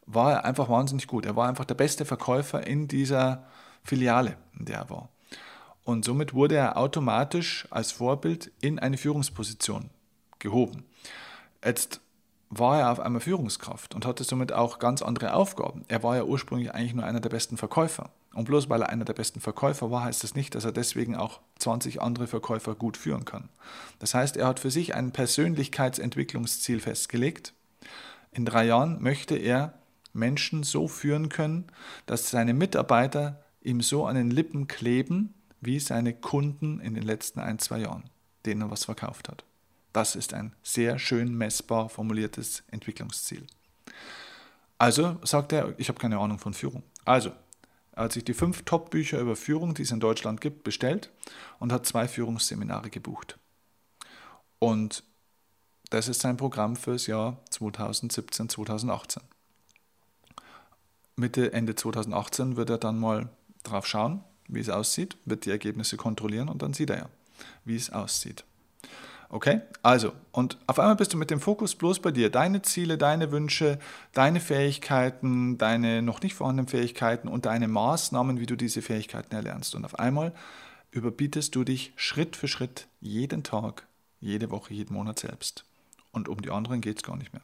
[0.07, 1.27] war er einfach wahnsinnig gut.
[1.27, 3.47] Er war einfach der beste Verkäufer in dieser
[3.85, 5.09] Filiale, in der er war.
[5.85, 9.91] Und somit wurde er automatisch als Vorbild in eine Führungsposition
[10.39, 10.85] gehoben.
[11.65, 12.01] Jetzt
[12.51, 15.85] war er auf einmal Führungskraft und hatte somit auch ganz andere Aufgaben.
[15.89, 18.11] Er war ja ursprünglich eigentlich nur einer der besten Verkäufer.
[18.35, 21.17] Und bloß weil er einer der besten Verkäufer war, heißt das nicht, dass er deswegen
[21.17, 23.49] auch 20 andere Verkäufer gut führen kann.
[23.99, 27.53] Das heißt, er hat für sich ein Persönlichkeitsentwicklungsziel festgelegt.
[28.31, 29.75] In drei Jahren möchte er
[30.15, 31.67] Menschen so führen können,
[32.07, 37.41] dass seine Mitarbeiter ihm so an den Lippen kleben, wie seine Kunden in den letzten
[37.41, 38.05] ein, zwei Jahren,
[38.47, 39.45] denen er was verkauft hat.
[39.93, 43.47] Das ist ein sehr schön messbar formuliertes Entwicklungsziel.
[44.79, 46.83] Also sagt er, ich habe keine Ahnung von Führung.
[47.05, 47.31] Also,
[47.93, 51.11] er hat sich die fünf Top-Bücher über Führung, die es in Deutschland gibt, bestellt
[51.59, 53.39] und hat zwei Führungsseminare gebucht.
[54.59, 55.05] Und
[55.91, 59.23] das ist sein Programm fürs Jahr 2017, 2018.
[61.17, 63.29] Mitte, Ende 2018 wird er dann mal
[63.63, 67.09] drauf schauen, wie es aussieht, wird die Ergebnisse kontrollieren und dann sieht er ja,
[67.65, 68.45] wie es aussieht.
[69.33, 69.63] Okay?
[69.83, 72.29] Also, und auf einmal bist du mit dem Fokus bloß bei dir.
[72.29, 73.79] Deine Ziele, deine Wünsche,
[74.13, 79.75] deine Fähigkeiten, deine noch nicht vorhandenen Fähigkeiten und deine Maßnahmen, wie du diese Fähigkeiten erlernst.
[79.75, 80.35] Und auf einmal
[80.91, 83.87] überbietest du dich Schritt für Schritt jeden Tag,
[84.21, 85.65] jede Woche, jeden Monat selbst.
[86.13, 87.43] Und um die anderen geht es gar nicht mehr.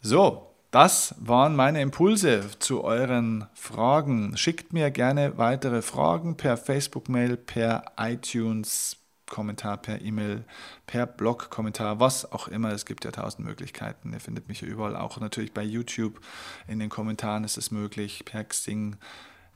[0.00, 4.36] So, das waren meine Impulse zu euren Fragen.
[4.36, 8.98] Schickt mir gerne weitere Fragen per Facebook-Mail, per iTunes,
[9.34, 10.44] Kommentar per E-Mail,
[10.86, 12.70] per Blog-Kommentar, was auch immer.
[12.70, 14.12] Es gibt ja tausend Möglichkeiten.
[14.12, 16.20] Ihr findet mich ja überall, auch natürlich bei YouTube.
[16.68, 18.94] In den Kommentaren ist es möglich, per Xing.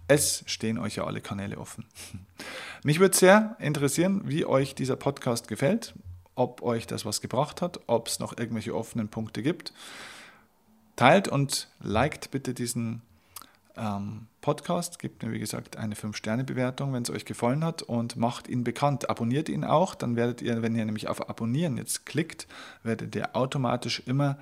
[0.08, 1.84] Es stehen euch ja alle Kanäle offen.
[2.82, 5.94] Mich würde sehr interessieren, wie euch dieser Podcast gefällt,
[6.34, 9.72] ob euch das was gebracht hat, ob es noch irgendwelche offenen Punkte gibt.
[10.96, 13.02] Teilt und liked bitte diesen
[13.78, 14.98] ähm, Podcast.
[14.98, 19.08] Gebt mir, wie gesagt, eine 5-Sterne-Bewertung, wenn es euch gefallen hat und macht ihn bekannt.
[19.10, 22.46] Abonniert ihn auch, dann werdet ihr, wenn ihr nämlich auf Abonnieren jetzt klickt,
[22.82, 24.38] werdet ihr automatisch immer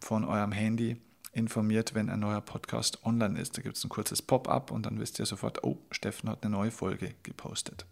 [0.00, 1.00] von eurem Handy
[1.32, 3.56] informiert, wenn ein neuer Podcast online ist.
[3.56, 6.54] Da gibt es ein kurzes Pop-up und dann wisst ihr sofort, oh, Steffen hat eine
[6.54, 7.86] neue Folge gepostet.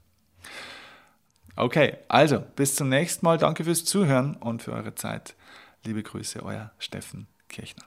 [1.57, 3.39] Okay, also bis zum nächsten Mal.
[3.39, 5.37] Danke fürs Zuhören und für eure Zeit.
[5.85, 7.85] Liebe Grüße, euer Steffen Kirchner.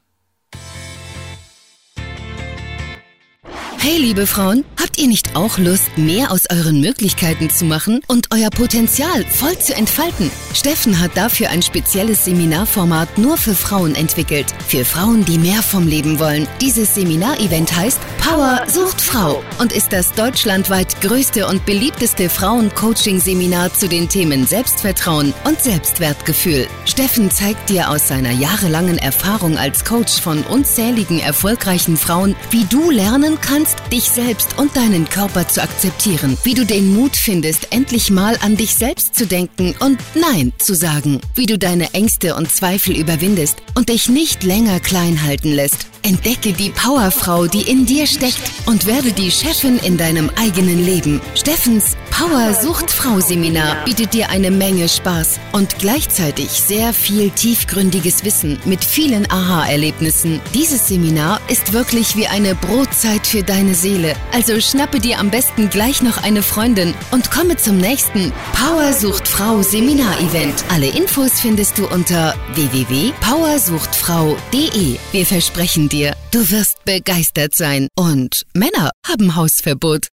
[3.79, 8.27] Hey liebe Frauen, habt ihr nicht auch Lust, mehr aus euren Möglichkeiten zu machen und
[8.33, 10.31] euer Potenzial voll zu entfalten?
[10.53, 14.47] Steffen hat dafür ein spezielles Seminarformat nur für Frauen entwickelt.
[14.67, 16.47] Für Frauen, die mehr vom Leben wollen.
[16.59, 23.87] Dieses Seminarevent heißt Power sucht Frau und ist das deutschlandweit größte und beliebteste Frauen-Coaching-Seminar zu
[23.87, 26.67] den Themen Selbstvertrauen und Selbstwertgefühl.
[26.85, 32.89] Steffen zeigt dir aus seiner jahrelangen Erfahrung als Coach von unzähligen erfolgreichen Frauen, wie du
[32.89, 38.09] lernen kannst, dich selbst und deinen Körper zu akzeptieren, wie du den Mut findest, endlich
[38.09, 42.51] mal an dich selbst zu denken und Nein zu sagen, wie du deine Ängste und
[42.51, 45.87] Zweifel überwindest und dich nicht länger klein halten lässt.
[46.03, 51.21] Entdecke die Powerfrau, die in dir steckt und werde die Chefin in deinem eigenen Leben.
[51.35, 58.25] Steffens Power Sucht Frau Seminar bietet dir eine Menge Spaß und gleichzeitig sehr viel tiefgründiges
[58.25, 60.41] Wissen mit vielen Aha-Erlebnissen.
[60.55, 64.15] Dieses Seminar ist wirklich wie eine Brotzeit für deine Seele.
[64.33, 69.27] Also schnappe dir am besten gleich noch eine Freundin und komme zum nächsten Power Sucht
[69.27, 70.65] Frau Seminar-Event.
[70.73, 74.97] Alle Infos findest du unter www.powersuchtfrau.de.
[75.11, 77.87] Wir versprechen dir, du wirst begeistert sein.
[77.95, 80.07] Und Männer haben Hausverbot.